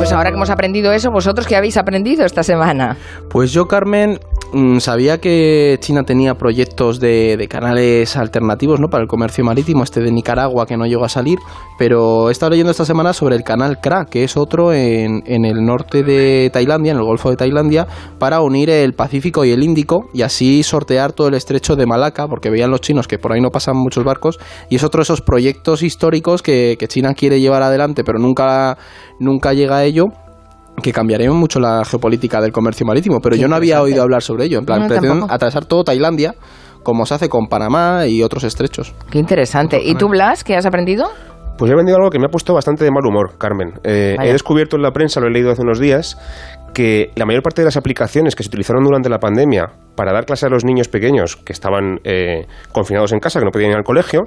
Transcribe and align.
Pues 0.00 0.12
ahora 0.12 0.30
que 0.30 0.36
hemos 0.36 0.48
aprendido 0.48 0.94
eso, 0.94 1.10
¿vosotros 1.10 1.46
qué 1.46 1.56
habéis 1.56 1.76
aprendido 1.76 2.24
esta 2.24 2.42
semana? 2.42 2.96
Pues 3.28 3.52
yo, 3.52 3.68
Carmen, 3.68 4.18
sabía 4.80 5.20
que 5.20 5.78
China 5.80 6.04
tenía 6.04 6.34
proyectos 6.34 7.00
de, 7.00 7.36
de, 7.36 7.48
canales 7.48 8.16
alternativos 8.16 8.80
¿no? 8.80 8.88
para 8.88 9.02
el 9.02 9.08
comercio 9.08 9.44
marítimo, 9.44 9.82
este 9.82 10.00
de 10.00 10.10
Nicaragua 10.10 10.66
que 10.66 10.76
no 10.76 10.86
llegó 10.86 11.04
a 11.04 11.08
salir, 11.08 11.38
pero 11.78 12.28
he 12.28 12.32
estado 12.32 12.50
leyendo 12.50 12.70
esta 12.70 12.84
semana 12.84 13.12
sobre 13.12 13.36
el 13.36 13.42
canal 13.42 13.80
Kra, 13.80 14.06
que 14.06 14.24
es 14.24 14.36
otro 14.36 14.72
en, 14.72 15.22
en 15.26 15.44
el 15.44 15.64
norte 15.64 16.02
de 16.02 16.50
Tailandia, 16.52 16.92
en 16.92 16.98
el 16.98 17.04
Golfo 17.04 17.30
de 17.30 17.36
Tailandia, 17.36 17.86
para 18.18 18.40
unir 18.40 18.70
el 18.70 18.94
Pacífico 18.94 19.44
y 19.44 19.52
el 19.52 19.62
Índico 19.62 20.08
y 20.12 20.22
así 20.22 20.62
sortear 20.62 21.12
todo 21.12 21.28
el 21.28 21.34
estrecho 21.34 21.76
de 21.76 21.86
Malaca, 21.86 22.26
porque 22.26 22.50
veían 22.50 22.70
los 22.70 22.80
chinos 22.80 23.06
que 23.06 23.18
por 23.18 23.32
ahí 23.32 23.40
no 23.40 23.50
pasan 23.50 23.76
muchos 23.76 24.04
barcos, 24.04 24.38
y 24.68 24.76
es 24.76 24.84
otro 24.84 24.98
de 24.98 25.04
esos 25.04 25.20
proyectos 25.20 25.82
históricos 25.82 26.42
que, 26.42 26.76
que 26.78 26.88
China 26.88 27.14
quiere 27.14 27.40
llevar 27.40 27.62
adelante, 27.62 28.04
pero 28.04 28.18
nunca, 28.18 28.78
nunca 29.18 29.52
llega 29.52 29.78
a 29.78 29.84
ello 29.84 30.12
que 30.80 30.92
cambiaría 30.92 31.30
mucho 31.30 31.60
la 31.60 31.84
geopolítica 31.84 32.40
del 32.40 32.52
comercio 32.52 32.86
marítimo, 32.86 33.20
pero 33.20 33.36
yo 33.36 33.48
no 33.48 33.56
había 33.56 33.82
oído 33.82 34.02
hablar 34.02 34.22
sobre 34.22 34.44
ello. 34.46 34.58
En 34.58 34.64
plan, 34.64 34.80
No, 34.80 34.86
pretenden 34.86 35.10
tampoco. 35.12 35.32
atravesar 35.32 35.64
todo 35.66 35.84
Tailandia, 35.84 36.34
como 36.82 37.06
se 37.06 37.14
hace 37.14 37.28
con 37.28 37.46
Panamá 37.48 38.06
y 38.06 38.22
otros 38.22 38.44
estrechos. 38.44 38.94
Qué 39.10 39.18
interesante. 39.18 39.80
¿Y 39.82 39.94
tú, 39.94 40.08
Blas, 40.08 40.44
qué 40.44 40.56
has 40.56 40.66
aprendido? 40.66 41.08
Pues 41.58 41.68
yo 41.68 41.72
he 41.72 41.76
aprendido 41.76 41.96
algo 41.98 42.08
que 42.10 42.18
me 42.18 42.24
ha 42.24 42.30
puesto 42.30 42.54
bastante 42.54 42.84
de 42.84 42.90
mal 42.90 43.04
humor, 43.06 43.36
Carmen. 43.36 43.74
Eh, 43.84 44.16
he 44.22 44.32
descubierto 44.32 44.76
en 44.76 44.82
la 44.82 44.92
prensa, 44.92 45.20
lo 45.20 45.26
he 45.26 45.30
leído 45.30 45.50
hace 45.50 45.60
unos 45.60 45.78
días, 45.78 46.16
que 46.72 47.10
la 47.16 47.26
mayor 47.26 47.42
parte 47.42 47.60
de 47.60 47.66
las 47.66 47.76
aplicaciones 47.76 48.34
que 48.34 48.42
se 48.42 48.48
utilizaron 48.48 48.82
durante 48.82 49.10
la 49.10 49.18
pandemia 49.18 49.66
para 49.94 50.12
dar 50.12 50.24
clase 50.24 50.46
a 50.46 50.48
los 50.48 50.64
niños 50.64 50.88
pequeños 50.88 51.36
que 51.36 51.52
estaban 51.52 51.98
eh, 52.04 52.46
confinados 52.72 53.12
en 53.12 53.18
casa, 53.20 53.40
que 53.40 53.44
no 53.44 53.50
podían 53.50 53.72
ir 53.72 53.76
al 53.76 53.84
colegio, 53.84 54.22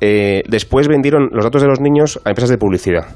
eh, 0.00 0.42
después 0.48 0.88
vendieron 0.88 1.28
los 1.30 1.44
datos 1.44 1.62
de 1.62 1.68
los 1.68 1.80
niños 1.80 2.20
a 2.24 2.30
empresas 2.30 2.50
de 2.50 2.58
publicidad. 2.58 3.06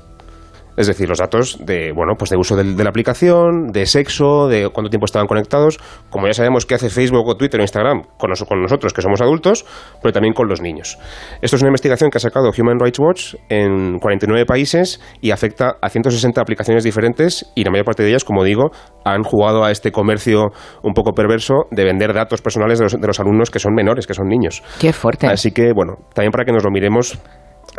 Es 0.79 0.87
decir, 0.87 1.09
los 1.09 1.19
datos 1.19 1.59
de, 1.67 1.93
bueno, 1.93 2.15
pues 2.17 2.31
de 2.31 2.37
uso 2.37 2.55
de, 2.57 2.65
la 2.85 2.89
aplicación, 2.89 3.73
de 3.73 3.85
sexo, 3.85 4.47
de 4.47 4.69
cuánto 4.71 4.89
tiempo 4.91 5.07
estaban 5.07 5.27
conectados. 5.27 5.79
Como 6.09 6.27
ya 6.29 6.33
sabemos 6.35 6.67
que 6.67 6.75
hace 6.77 6.89
Facebook 6.89 7.27
o 7.27 7.37
Twitter 7.37 7.59
o 7.59 7.63
Instagram 7.65 8.03
con, 8.17 8.31
nos- 8.31 8.45
con 8.45 8.63
nosotros, 8.63 8.93
que 8.93 9.03
somos 9.03 9.21
adultos, 9.21 9.67
pero 10.01 10.13
también 10.13 10.35
con 10.35 10.49
los 10.49 10.61
niños. 10.63 10.97
Esto 11.43 11.57
es 11.57 11.63
una 11.63 11.71
investigación 11.71 12.11
que 12.11 12.19
ha 12.19 12.21
sacado 12.21 12.51
Human 12.57 12.79
Rights 12.79 12.99
Watch 13.01 13.35
en 13.49 13.99
49 13.99 14.47
países 14.47 15.01
y 15.21 15.33
afecta 15.33 15.77
a 15.83 15.89
160 15.89 16.41
aplicaciones 16.41 16.85
diferentes 16.85 17.51
y 17.57 17.65
la 17.65 17.71
mayor 17.73 17.85
parte 17.85 18.05
de 18.05 18.11
ellas, 18.11 18.23
como 18.25 18.45
digo, 18.45 18.71
han 19.05 19.25
jugado 19.25 19.65
a 19.65 19.73
este 19.73 19.91
comercio 19.91 20.47
un 20.85 20.95
poco 20.95 21.13
perverso 21.13 21.65
de 21.73 21.85
vender 21.85 22.15
datos 22.15 22.41
personales 22.41 22.79
de 22.79 22.85
los, 22.85 22.93
de 23.01 23.07
los 23.07 23.19
alumnos 23.19 23.51
que 23.51 23.59
son 23.59 23.75
menores, 23.75 24.07
que 24.07 24.15
son 24.15 24.29
niños. 24.29 24.63
Qué 24.79 24.93
fuerte. 24.93 25.27
Así 25.27 25.51
que, 25.51 25.73
bueno, 25.75 25.95
también 26.15 26.31
para 26.31 26.45
que 26.45 26.53
nos 26.53 26.63
lo 26.65 26.71
miremos, 26.71 27.19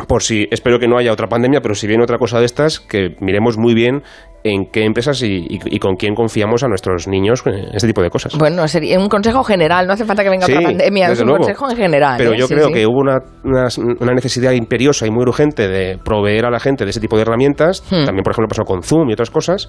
por 0.06 0.22
si, 0.22 0.48
espero 0.50 0.78
que 0.78 0.88
no 0.88 0.98
haya 0.98 1.12
otra 1.12 1.28
pandemia, 1.28 1.60
pero 1.60 1.74
si 1.74 1.86
viene 1.86 2.02
otra 2.02 2.18
cosa 2.18 2.38
de 2.40 2.46
estas, 2.46 2.80
que 2.80 3.16
miremos 3.20 3.56
muy 3.56 3.74
bien 3.74 4.02
en 4.42 4.66
qué 4.72 4.84
empresas 4.84 5.22
y, 5.22 5.46
y- 5.48 5.58
y 5.66 5.78
con 5.78 5.96
quién 5.96 6.14
confiamos 6.14 6.62
a 6.62 6.68
nuestros 6.68 7.06
niños 7.08 7.42
en 7.46 7.74
este 7.74 7.86
tipo 7.86 8.00
de 8.02 8.10
cosas. 8.10 8.36
Bueno, 8.38 8.66
sería 8.68 8.98
un 8.98 9.08
consejo 9.08 9.44
general, 9.44 9.86
no 9.86 9.92
hace 9.92 10.04
falta 10.04 10.22
que 10.22 10.30
venga 10.30 10.46
Sí, 10.46 10.52
otra 10.52 10.64
pandemia, 10.68 11.10
es 11.12 11.20
un 11.20 11.26
luego. 11.26 11.38
consejo 11.44 11.70
en 11.70 11.76
general. 11.76 12.14
Pero 12.18 12.32
¿eh? 12.32 12.38
yo 12.38 12.46
Sí, 12.46 12.54
creo 12.54 12.68
sí. 12.68 12.72
que 12.72 12.86
hubo 12.86 13.00
una, 13.00 13.18
una- 13.44 13.68
una 14.00 14.12
necesidad 14.14 14.52
imperiosa 14.52 15.06
y 15.06 15.10
muy 15.10 15.22
urgente 15.22 15.68
de 15.68 15.98
proveer 16.02 16.46
a 16.46 16.50
la 16.50 16.58
gente 16.60 16.84
de 16.84 16.90
ese 16.90 17.00
tipo 17.00 17.16
de 17.16 17.22
herramientas. 17.22 17.82
Hmm. 17.90 18.04
También, 18.06 18.22
por 18.24 18.32
ejemplo, 18.32 18.48
pasó 18.48 18.62
con 18.64 18.82
Zoom 18.82 19.10
y 19.10 19.12
otras 19.12 19.30
cosas. 19.30 19.68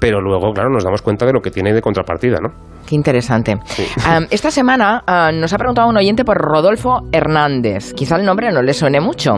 Pero 0.00 0.20
luego, 0.20 0.52
claro, 0.52 0.70
nos 0.70 0.84
damos 0.84 1.02
cuenta 1.02 1.24
de 1.26 1.32
lo 1.32 1.40
que 1.40 1.50
tiene 1.50 1.72
de 1.72 1.80
contrapartida, 1.80 2.38
¿no? 2.40 2.48
Qué 2.86 2.94
interesante. 2.94 3.56
Esta 4.30 4.50
semana 4.50 5.02
ah, 5.06 5.30
nos 5.32 5.52
ha 5.52 5.58
preguntado 5.58 5.88
un 5.88 5.96
oyente 5.96 6.24
por 6.24 6.38
Rodolfo 6.38 7.00
Hernández. 7.12 7.92
Quizá 7.94 8.16
el 8.16 8.24
nombre 8.24 8.50
no 8.50 8.62
le 8.62 8.72
suene 8.72 9.00
mucho. 9.00 9.34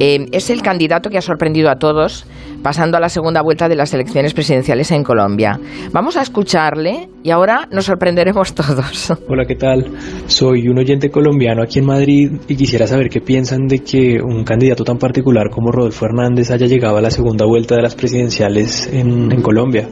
Eh, 0.00 0.26
es 0.32 0.50
el 0.50 0.62
candidato 0.62 1.08
que 1.10 1.18
ha 1.18 1.22
sorprendido 1.22 1.70
a 1.70 1.76
todos 1.76 2.26
pasando 2.62 2.96
a 2.96 3.00
la 3.00 3.08
segunda 3.08 3.42
vuelta 3.42 3.68
de 3.68 3.76
las 3.76 3.92
elecciones 3.94 4.34
presidenciales 4.34 4.90
en 4.90 5.02
Colombia. 5.02 5.58
Vamos 5.92 6.16
a 6.16 6.22
escucharle 6.22 7.08
y 7.22 7.30
ahora 7.30 7.68
nos 7.70 7.86
sorprenderemos 7.86 8.54
todos. 8.54 9.12
Hola, 9.28 9.44
¿qué 9.46 9.56
tal? 9.56 9.86
Soy 10.26 10.68
un 10.68 10.78
oyente 10.78 11.10
colombiano 11.10 11.62
aquí 11.62 11.78
en 11.78 11.86
Madrid 11.86 12.32
y 12.48 12.56
quisiera 12.56 12.86
saber 12.86 13.08
qué 13.08 13.20
piensan 13.20 13.66
de 13.66 13.80
que 13.80 14.20
un 14.22 14.44
candidato 14.44 14.84
tan 14.84 14.98
particular 14.98 15.50
como 15.50 15.70
Rodolfo 15.70 16.06
Hernández 16.06 16.50
haya 16.50 16.66
llegado 16.66 16.96
a 16.96 17.00
la 17.00 17.10
segunda 17.10 17.44
vuelta 17.46 17.76
de 17.76 17.82
las 17.82 17.94
presidenciales 17.94 18.88
en, 18.92 19.32
en 19.32 19.42
Colombia. 19.42 19.88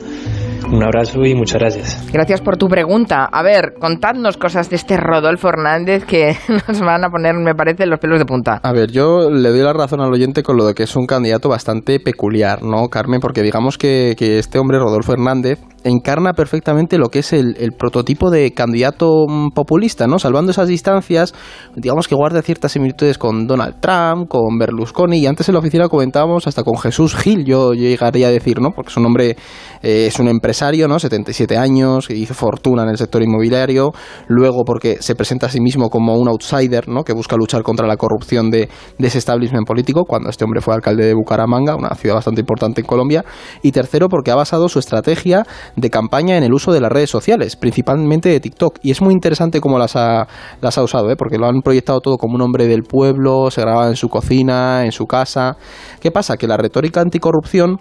Un 0.67 0.83
abrazo 0.83 1.25
y 1.25 1.35
muchas 1.35 1.61
gracias. 1.61 2.11
Gracias 2.13 2.41
por 2.41 2.57
tu 2.57 2.69
pregunta. 2.69 3.25
A 3.25 3.43
ver, 3.43 3.75
contadnos 3.81 4.37
cosas 4.37 4.69
de 4.71 4.77
este 4.77 4.97
Rodolfo 4.97 5.49
Hernández 5.49 6.05
que 6.05 6.37
nos 6.69 6.81
van 6.81 7.05
a 7.05 7.11
poner, 7.11 7.35
me 7.35 7.55
parece, 7.55 7.87
los 7.87 7.99
pelos 7.99 8.19
de 8.19 8.27
punta. 8.27 8.61
A 8.63 8.73
ver, 8.73 8.91
yo 8.91 9.31
le 9.31 9.49
doy 9.49 9.61
la 9.61 9.73
razón 9.73 10.01
al 10.01 10.13
oyente 10.13 10.43
con 10.43 10.57
lo 10.57 10.67
de 10.67 10.75
que 10.75 10.83
es 10.83 10.97
un 10.97 11.07
candidato 11.07 11.49
bastante 11.49 12.01
peculiar, 12.01 12.63
¿no, 12.63 12.89
Carmen? 12.89 13.21
Porque 13.21 13.43
digamos 13.43 13.79
que, 13.79 14.15
que 14.19 14.39
este 14.39 14.59
hombre, 14.59 14.79
Rodolfo 14.79 15.13
Hernández, 15.13 15.59
encarna 15.85 16.33
perfectamente 16.33 16.99
lo 16.99 17.09
que 17.09 17.21
es 17.21 17.33
el, 17.33 17.57
el 17.59 17.73
prototipo 17.73 18.31
de 18.31 18.53
candidato 18.53 19.27
mm, 19.29 19.51
populista, 19.51 20.07
¿no? 20.07 20.19
Salvando 20.19 20.51
esas 20.51 20.69
distancias, 20.69 21.35
digamos 21.77 22.09
que 22.09 22.15
guarda 22.15 22.43
ciertas 22.43 22.73
similitudes 22.73 23.19
con 23.19 23.47
Donald 23.47 23.77
Trump, 23.81 24.29
con 24.29 24.59
Berlusconi, 24.59 25.19
y 25.19 25.27
antes 25.27 25.49
en 25.49 25.55
la 25.55 25.61
oficina 25.61 25.89
comentábamos 25.89 26.47
hasta 26.47 26.63
con 26.63 26.79
Jesús 26.79 27.15
Gil, 27.15 27.45
yo 27.45 27.73
llegaría 27.73 28.29
a 28.29 28.31
decir, 28.31 28.61
¿no? 28.61 28.71
Porque 28.71 28.91
su 28.91 29.01
nombre 29.01 29.37
eh, 29.83 30.07
es 30.07 30.19
un 30.19 30.29
empresario, 30.29 30.89
¿no? 30.89 30.99
77 30.99 31.57
años, 31.57 32.09
que 32.09 32.15
hizo 32.15 32.35
fortuna 32.35 32.83
en 32.83 32.91
el 32.91 32.99
sector 32.99 33.23
inmobiliario, 33.23 33.93
luego 34.27 34.65
porque 34.65 34.99
se 35.01 35.15
presenta 35.15 35.47
a 35.47 35.51
sí 35.51 35.61
mismo 35.61 35.91
como 35.91 36.15
un 36.15 36.29
outsider, 36.29 36.89
¿no? 36.89 37.05
Que 37.05 37.13
busca 37.13 37.37
luchar 37.37 37.63
contra 37.63 37.87
la 37.87 37.97
corrupción 37.97 38.51
de, 38.51 38.69
de 38.99 39.07
ese 39.07 39.19
establishment 39.19 39.67
político, 39.67 40.05
cuando 40.05 40.31
este 40.31 40.45
hombre 40.45 40.61
fue 40.61 40.75
alcalde 40.75 41.07
de 41.07 41.15
Bucaramanga, 41.15 41.77
una 41.77 41.95
ciudad 41.95 42.17
bastante 42.17 42.41
importante 42.41 42.81
en 42.81 42.87
Colombia, 42.87 43.25
y 43.63 43.73
tercero 43.73 44.09
porque 44.09 44.31
ha 44.31 44.35
basado 44.35 44.69
su 44.69 44.79
estrategia 44.79 45.47
de 45.81 45.91
campaña 45.91 46.37
en 46.37 46.45
el 46.45 46.53
uso 46.53 46.73
de 46.73 46.81
las 46.81 46.91
redes 46.91 47.11
sociales, 47.11 47.57
principalmente 47.57 48.29
de 48.29 48.41
TikTok, 48.41 48.79
y 48.83 48.91
es 48.91 49.01
muy 49.01 49.15
interesante 49.15 49.61
cómo 49.61 49.79
las 49.79 49.97
ha, 49.97 50.27
las 50.61 50.79
ha 50.79 50.83
usado, 50.83 51.11
¿eh? 51.11 51.17
porque 51.17 51.39
lo 51.39 51.47
han 51.47 51.61
proyectado 51.63 52.01
todo 52.01 52.17
como 52.17 52.35
un 52.35 52.43
hombre 52.43 52.67
del 52.67 52.83
pueblo, 52.83 53.51
se 53.51 53.61
grababa 53.61 53.89
en 53.89 53.97
su 53.97 54.09
cocina, 54.09 54.85
en 54.85 54.93
su 54.93 55.07
casa. 55.07 55.57
¿Qué 56.01 56.11
pasa? 56.11 56.37
Que 56.37 56.47
la 56.47 56.57
retórica 56.57 57.01
anticorrupción 57.01 57.79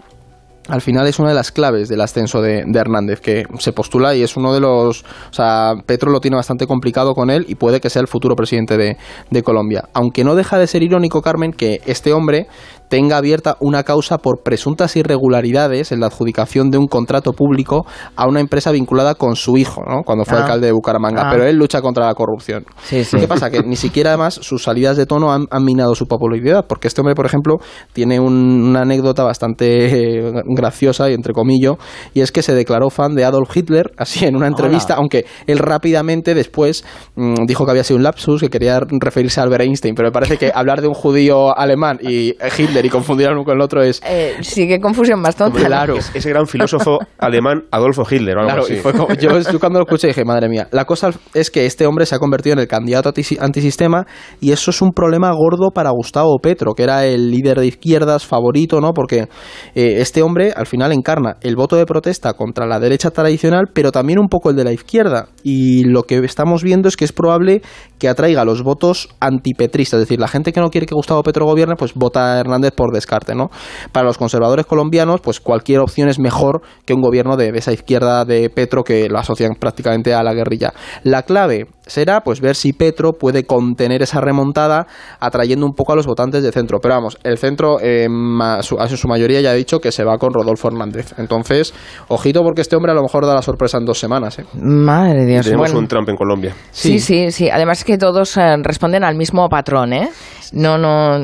al 0.68 0.82
final 0.82 1.08
es 1.08 1.18
una 1.20 1.30
de 1.30 1.36
las 1.36 1.52
claves 1.52 1.88
del 1.88 2.02
ascenso 2.02 2.42
de, 2.42 2.64
de 2.68 2.80
Hernández, 2.80 3.22
que 3.22 3.46
se 3.60 3.72
postula 3.72 4.16
y 4.16 4.24
es 4.24 4.36
uno 4.36 4.54
de 4.54 4.60
los... 4.60 5.04
O 5.04 5.34
sea, 5.34 5.74
Petro 5.86 6.12
lo 6.12 6.20
tiene 6.20 6.36
bastante 6.36 6.68
complicado 6.68 7.14
con 7.14 7.30
él 7.30 7.46
y 7.48 7.56
puede 7.56 7.80
que 7.80 7.90
sea 7.90 8.02
el 8.02 8.08
futuro 8.08 8.36
presidente 8.36 8.78
de, 8.78 8.98
de 9.32 9.44
Colombia. 9.44 9.88
Aunque 9.94 10.26
no 10.26 10.36
deja 10.36 10.60
de 10.60 10.68
ser 10.68 10.84
irónico, 10.84 11.22
Carmen, 11.22 11.54
que 11.54 11.82
este 11.86 12.12
hombre 12.12 12.48
tenga 12.90 13.18
abierta 13.18 13.58
una 13.60 13.84
causa 13.84 14.18
por 14.18 14.42
presuntas 14.44 14.96
irregularidades 14.96 15.92
en 15.92 16.00
la 16.00 16.08
adjudicación 16.08 16.70
de 16.72 16.78
un 16.78 16.88
contrato 16.88 17.34
público 17.34 17.86
a 18.16 18.28
una 18.28 18.40
empresa 18.40 18.72
vinculada 18.72 19.16
con 19.16 19.36
su 19.36 19.58
hijo, 19.58 19.82
¿no? 19.88 20.04
cuando 20.06 20.26
fue 20.26 20.38
Ah. 20.38 20.42
alcalde 20.42 20.68
de 20.68 20.74
Bucaramanga. 20.74 21.24
Ah. 21.28 21.30
Pero 21.32 21.46
él 21.46 21.56
lucha 21.58 21.82
contra 21.82 22.06
la 22.06 22.14
corrupción. 22.14 22.66
Sí, 22.84 23.04
sí. 23.04 23.18
¿Qué 23.18 23.28
pasa? 23.28 23.50
Que 23.50 23.62
ni 23.64 23.76
siquiera 23.76 24.12
además 24.12 24.36
sus 24.36 24.64
salidas 24.64 24.98
de 24.98 25.06
tono 25.06 25.32
han, 25.32 25.46
han 25.52 25.64
minado 25.64 25.96
su 25.96 26.06
popularidad, 26.06 26.66
porque 26.68 26.88
este 26.88 27.02
hombre, 27.02 27.16
por 27.16 27.26
ejemplo, 27.26 27.56
tiene 27.94 28.20
un- 28.20 28.68
una 28.70 28.82
anécdota 28.82 29.24
bastante 29.24 30.28
eh, 30.28 30.32
graciosa 30.56 31.10
y 31.10 31.14
entre 31.14 31.34
comillas, 31.34 31.76
y 32.14 32.22
es 32.22 32.32
que 32.32 32.42
se 32.42 32.54
declaró 32.54 32.90
fan 32.90 33.16
de 33.16 33.26
Adolf 33.26 33.56
Hitler, 33.56 33.92
así 33.98 34.26
en 34.26 34.36
una 34.36 34.48
entrevista, 34.48 34.96
aunque 34.96 35.26
él 35.48 35.60
rápidamente 35.60 36.34
después 36.36 36.84
mm, 37.16 37.46
dijo 37.46 37.66
que 37.66 37.72
había 37.72 37.84
sido 37.84 37.98
un 37.98 38.04
lapsus, 38.04 38.42
que 38.42 38.50
quería 38.50 38.80
referirse 39.00 39.40
a 39.40 39.44
Albert 39.44 39.64
Einstein, 39.64 39.96
pero 39.96 40.10
me 40.10 40.12
parece 40.14 40.38
que 40.38 40.52
hablar 40.54 40.82
de 40.82 40.88
un 40.88 40.94
judío 40.94 41.58
alemán 41.58 42.00
y 42.02 42.36
Hitler 42.58 42.77
y 42.86 42.90
confundir 42.90 43.30
uno 43.30 43.44
con 43.44 43.56
el 43.56 43.62
otro 43.62 43.82
es... 43.82 44.02
Eh, 44.06 44.36
sí, 44.42 44.68
qué 44.68 44.80
confusión 44.80 45.20
más 45.22 45.36
tonta. 45.36 45.60
Claro. 45.66 45.96
Es- 45.98 46.12
ese 46.16 46.30
gran 46.30 46.48
filósofo 46.48 47.00
alemán 47.18 47.64
Adolfo 47.72 48.04
Hitler 48.10 48.38
o 48.38 48.40
algo 48.42 48.50
Claro, 48.52 48.64
así. 48.64 48.74
y 48.74 48.78
fue 48.78 48.94
como- 48.94 49.14
yo, 49.16 49.40
yo 49.40 49.60
cuando 49.60 49.80
lo 49.80 49.86
escuché 49.86 50.08
dije, 50.08 50.24
madre 50.26 50.50
mía, 50.50 50.68
la 50.72 50.86
cosa 50.86 51.10
es 51.34 51.52
que 51.52 51.66
este 51.66 51.86
hombre 51.86 52.06
se 52.06 52.16
ha 52.16 52.20
convertido 52.20 52.54
en 52.54 52.60
el 52.60 52.68
candidato 52.68 53.10
anti- 53.10 53.38
antisistema 53.40 54.06
y 54.40 54.52
eso 54.52 54.72
es 54.72 54.82
un 54.82 54.92
problema 54.92 55.32
gordo 55.32 55.72
para 55.72 55.90
Gustavo 55.92 56.38
Petro, 56.42 56.74
que 56.74 56.84
era 56.84 57.06
el 57.06 57.32
líder 57.32 57.60
de 57.60 57.68
izquierdas 57.68 58.26
favorito, 58.26 58.80
¿no? 58.82 58.94
Porque 58.94 59.28
eh, 59.76 59.96
este 60.00 60.22
hombre 60.22 60.54
al 60.56 60.66
final 60.68 60.92
encarna 60.92 61.38
el 61.42 61.56
voto 61.56 61.76
de 61.76 61.86
protesta 61.86 62.34
contra 62.34 62.66
la 62.66 62.80
derecha 62.80 63.12
tradicional, 63.12 63.66
pero 63.74 63.92
también 63.92 64.20
un 64.20 64.28
poco 64.28 64.50
el 64.50 64.56
de 64.56 64.64
la 64.64 64.72
izquierda. 64.72 65.28
Y 65.44 65.84
lo 65.86 66.04
que 66.04 66.18
estamos 66.20 66.64
viendo 66.64 66.88
es 66.88 66.98
que 66.98 67.06
es 67.06 67.12
probable 67.14 67.62
que 68.00 68.10
atraiga 68.10 68.46
los 68.46 68.64
votos 68.64 69.10
antipetristas, 69.20 70.00
es 70.00 70.08
decir, 70.08 70.20
la 70.20 70.28
gente 70.28 70.54
que 70.54 70.60
no 70.60 70.70
quiere 70.70 70.88
que 70.88 70.96
Gustavo 70.96 71.24
Petro 71.24 71.46
gobierne, 71.46 71.76
pues 71.76 71.94
vota 71.94 72.34
a 72.34 72.40
Hernández 72.40 72.72
por 72.72 72.94
descarte, 72.94 73.36
¿no? 73.36 73.50
Para 73.92 74.06
los 74.06 74.18
conservadores 74.18 74.66
colombianos, 74.66 75.22
pues 75.22 75.40
cualquier 75.40 75.80
opción 75.80 76.10
es 76.10 76.20
mejor 76.20 76.62
que 76.86 76.94
un 76.94 77.02
gobierno 77.02 77.38
de, 77.38 77.50
esa 77.56 77.72
izquierda 77.72 78.26
de 78.26 78.50
Petro 78.50 78.84
que 78.84 79.10
lo 79.10 79.18
asocian 79.18 79.56
prácticamente 79.60 80.14
a 80.14 80.24
la 80.24 80.34
guerrilla. 80.34 80.74
La 81.04 81.24
clave 81.24 81.68
será 81.88 82.22
pues 82.22 82.42
ver 82.42 82.56
si 82.56 82.74
Petro 82.74 83.14
puede 83.14 83.46
contener 83.46 84.02
esa 84.02 84.22
remontada 84.22 84.88
atrayendo 85.20 85.66
un 85.66 85.74
poco 85.74 85.94
a 85.94 85.96
los 85.96 86.06
votantes 86.06 86.44
de 86.44 86.52
centro. 86.52 86.80
Pero 86.82 86.96
vamos, 86.96 87.18
el 87.24 87.38
centro 87.38 87.80
eh, 87.82 88.08
a, 88.42 88.62
su, 88.62 88.78
su, 88.78 89.08
mayoría 89.08 89.42
ya 89.42 89.52
ha 89.52 89.54
dicho 89.54 89.80
que 89.80 89.92
se 89.92 90.04
va 90.04 90.18
con 90.18 90.34
Rodolfo 90.34 90.68
Hernández. 90.68 91.14
Entonces, 91.18 91.74
ojito 92.08 92.44
porque 92.44 92.62
este 92.62 92.76
hombre 92.76 92.92
a 92.92 92.96
lo 92.96 93.02
mejor 93.02 93.26
da 93.26 93.34
la 93.34 93.42
sorpresa 93.42 93.78
en 93.78 93.86
dos 93.86 94.00
semanas. 94.00 94.40
¿eh? 94.40 94.46
Madre 94.54 95.22
de 95.22 95.26
Dios. 95.26 95.46
Tenemos 95.46 95.74
un 95.74 95.88
Trump 95.88 96.10
en 96.10 96.16
Colombia. 96.16 96.56
Sí, 96.72 97.00
sí, 97.00 97.32
sí. 97.32 97.50
Además 97.50 97.80
es 97.80 97.86
que 97.86 97.98
todos 97.98 98.38
eh, 98.38 98.56
responden 98.62 99.04
al 99.04 99.16
mismo 99.16 99.48
patrón, 99.50 99.94
¿eh? 99.94 100.10
No, 100.54 100.78
no, 100.78 101.20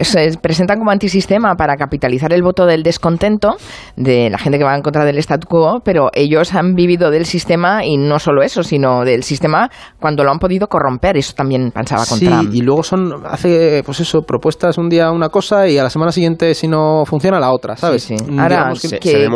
se 0.00 0.38
presentan 0.40 0.78
como 0.78 0.90
antisistema 0.90 1.54
para 1.56 1.76
capitalizar 1.76 2.32
el 2.32 2.42
voto 2.42 2.66
del 2.66 2.82
descontento 2.82 3.56
de 3.96 4.30
la 4.30 4.38
gente 4.38 4.58
que 4.58 4.64
va 4.64 4.74
en 4.74 4.82
contra 4.82 5.04
del 5.04 5.18
statu 5.18 5.46
quo, 5.48 5.80
pero 5.84 6.10
ellos 6.14 6.54
han 6.54 6.74
vivido 6.74 7.10
del 7.10 7.26
sistema 7.26 7.84
y 7.84 7.96
no 7.96 8.18
solo 8.18 8.42
eso, 8.42 8.62
sino 8.62 9.04
del 9.04 9.22
sistema 9.22 9.70
cuando 10.00 10.24
lo 10.24 10.30
han 10.30 10.38
podido 10.38 10.68
corromper. 10.68 11.16
Eso 11.16 11.34
también 11.34 11.70
pensaba 11.70 12.04
con 12.06 12.18
sí, 12.18 12.28
Y 12.52 12.62
luego 12.62 12.82
son, 12.82 13.26
hace, 13.26 13.82
pues 13.84 14.00
eso, 14.00 14.22
propuestas 14.22 14.78
un 14.78 14.88
día 14.88 15.10
una 15.10 15.28
cosa 15.28 15.68
y 15.68 15.78
a 15.78 15.82
la 15.82 15.90
semana 15.90 16.12
siguiente, 16.12 16.54
si 16.54 16.68
no 16.68 17.04
funciona, 17.04 17.40
la 17.40 17.52
otra, 17.52 17.76
¿sabes? 17.76 18.02
Sí, 18.02 18.16
Ahora, 18.38 18.72
que, 18.80 19.28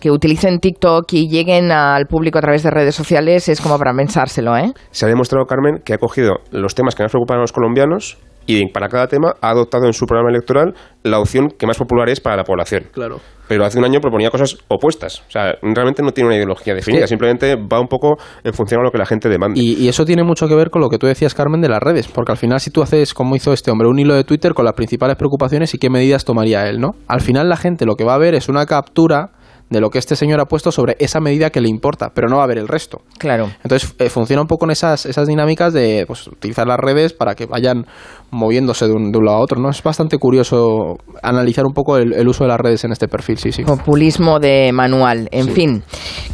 que, 0.00 0.10
utilicen 0.10 0.58
TikTok 0.58 1.12
y 1.12 1.28
lleguen 1.28 1.72
al 1.72 2.06
público 2.06 2.38
a 2.38 2.42
través 2.42 2.62
de 2.62 2.70
redes 2.70 2.94
sociales 2.94 3.48
es 3.48 3.60
como 3.60 3.78
para 3.78 3.92
pensárselo, 3.94 4.56
¿eh? 4.56 4.72
Se 4.90 5.06
ha 5.06 5.08
demostrado, 5.08 5.46
Carmen, 5.46 5.80
que 5.84 5.94
ha 5.94 5.98
cogido 5.98 6.36
los 6.50 6.74
temas 6.74 6.94
que 6.94 7.02
más 7.02 7.12
preocupan 7.12 7.38
a 7.38 7.40
los 7.42 7.52
colombianos 7.52 8.18
y 8.46 8.66
para 8.68 8.88
cada 8.88 9.06
tema 9.06 9.34
ha 9.40 9.50
adoptado 9.50 9.86
en 9.86 9.92
su 9.92 10.06
programa 10.06 10.30
electoral 10.30 10.74
la 11.02 11.18
opción 11.18 11.48
que 11.58 11.66
más 11.66 11.76
popular 11.76 12.08
es 12.08 12.20
para 12.20 12.36
la 12.36 12.44
población. 12.44 12.84
Claro. 12.92 13.20
Pero 13.48 13.64
hace 13.64 13.78
un 13.78 13.84
año 13.84 14.00
proponía 14.00 14.30
cosas 14.30 14.56
opuestas. 14.68 15.22
O 15.28 15.30
sea, 15.30 15.54
realmente 15.62 16.02
no 16.02 16.12
tiene 16.12 16.28
una 16.28 16.36
ideología 16.36 16.74
definida, 16.74 17.06
simplemente 17.06 17.56
va 17.56 17.80
un 17.80 17.88
poco 17.88 18.16
en 18.44 18.52
función 18.54 18.80
a 18.80 18.84
lo 18.84 18.90
que 18.90 18.98
la 18.98 19.04
gente 19.04 19.28
demanda. 19.28 19.60
Y, 19.60 19.74
y, 19.74 19.88
eso 19.88 20.04
tiene 20.04 20.22
mucho 20.22 20.48
que 20.48 20.54
ver 20.54 20.70
con 20.70 20.80
lo 20.80 20.88
que 20.88 20.98
tú 20.98 21.06
decías, 21.06 21.34
Carmen, 21.34 21.60
de 21.60 21.68
las 21.68 21.80
redes. 21.80 22.08
Porque 22.08 22.32
al 22.32 22.38
final, 22.38 22.60
si 22.60 22.70
tú 22.70 22.82
haces, 22.82 23.12
como 23.14 23.36
hizo 23.36 23.52
este 23.52 23.70
hombre, 23.70 23.88
un 23.88 23.98
hilo 23.98 24.14
de 24.14 24.24
Twitter 24.24 24.54
con 24.54 24.64
las 24.64 24.74
principales 24.74 25.16
preocupaciones 25.16 25.74
y 25.74 25.78
qué 25.78 25.90
medidas 25.90 26.24
tomaría 26.24 26.66
él, 26.68 26.80
¿no? 26.80 26.92
Al 27.08 27.20
final, 27.20 27.48
la 27.48 27.56
gente 27.56 27.84
lo 27.84 27.96
que 27.96 28.04
va 28.04 28.14
a 28.14 28.18
ver 28.18 28.34
es 28.34 28.48
una 28.48 28.64
captura 28.64 29.32
de 29.72 29.80
lo 29.80 29.90
que 29.90 29.98
este 29.98 30.16
señor 30.16 30.38
ha 30.38 30.44
puesto 30.44 30.70
sobre 30.70 30.96
esa 31.00 31.18
medida 31.18 31.50
que 31.50 31.60
le 31.60 31.68
importa, 31.68 32.12
pero 32.14 32.28
no 32.28 32.36
va 32.36 32.44
a 32.44 32.46
ver 32.46 32.58
el 32.58 32.68
resto. 32.68 33.00
Claro. 33.18 33.50
Entonces 33.64 33.94
eh, 33.98 34.10
funciona 34.10 34.42
un 34.42 34.46
poco 34.46 34.66
en 34.66 34.72
esas, 34.72 35.06
esas 35.06 35.26
dinámicas 35.26 35.72
de 35.72 36.04
pues, 36.06 36.28
utilizar 36.28 36.66
las 36.66 36.78
redes 36.78 37.14
para 37.14 37.34
que 37.34 37.46
vayan 37.46 37.86
moviéndose 38.32 38.86
de 38.86 38.92
un, 38.92 39.12
de 39.12 39.18
un, 39.18 39.24
lado 39.24 39.38
a 39.38 39.40
otro. 39.40 39.60
¿no? 39.60 39.70
Es 39.70 39.82
bastante 39.82 40.18
curioso 40.18 40.96
analizar 41.22 41.64
un 41.64 41.72
poco 41.72 41.96
el, 41.98 42.26
uso 42.26 42.44
de 42.44 42.48
las 42.48 42.58
redes 42.58 42.84
en 42.84 42.92
este 42.92 43.06
perfil, 43.06 43.38
sí, 43.38 43.52
sí. 43.52 43.62
Populismo 43.62 44.40
de 44.40 44.72
manual, 44.72 45.28
en 45.30 45.48
fin. 45.48 45.82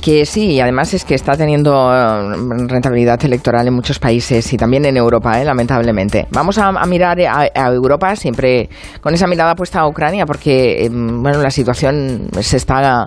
Que 0.01 0.25
sí, 0.25 0.53
y 0.53 0.61
además 0.61 0.95
es 0.95 1.05
que 1.05 1.15
está 1.15 1.37
teniendo 1.37 1.93
eh, 1.93 2.67
rentabilidad 2.69 3.23
electoral 3.25 3.67
en 3.67 3.75
muchos 3.75 3.99
países 3.99 4.53
y 4.53 4.57
también 4.57 4.85
en 4.85 4.97
Europa, 4.97 5.41
¿eh? 5.41 5.45
lamentablemente. 5.45 6.27
Vamos 6.31 6.59
a, 6.59 6.73
mirar 6.87 7.21
a, 7.21 7.49
a, 7.55 7.73
Europa 7.73 8.17
siempre 8.17 8.69
con 9.01 9.13
esa 9.13 9.27
mirada 9.27 9.55
puesta 9.55 9.81
a 9.81 9.89
Ucrania, 9.89 10.25
porque 10.25 10.89
bueno, 10.91 11.43
la 11.43 11.51
situación 11.51 12.29
se 12.41 12.57
está 12.57 13.07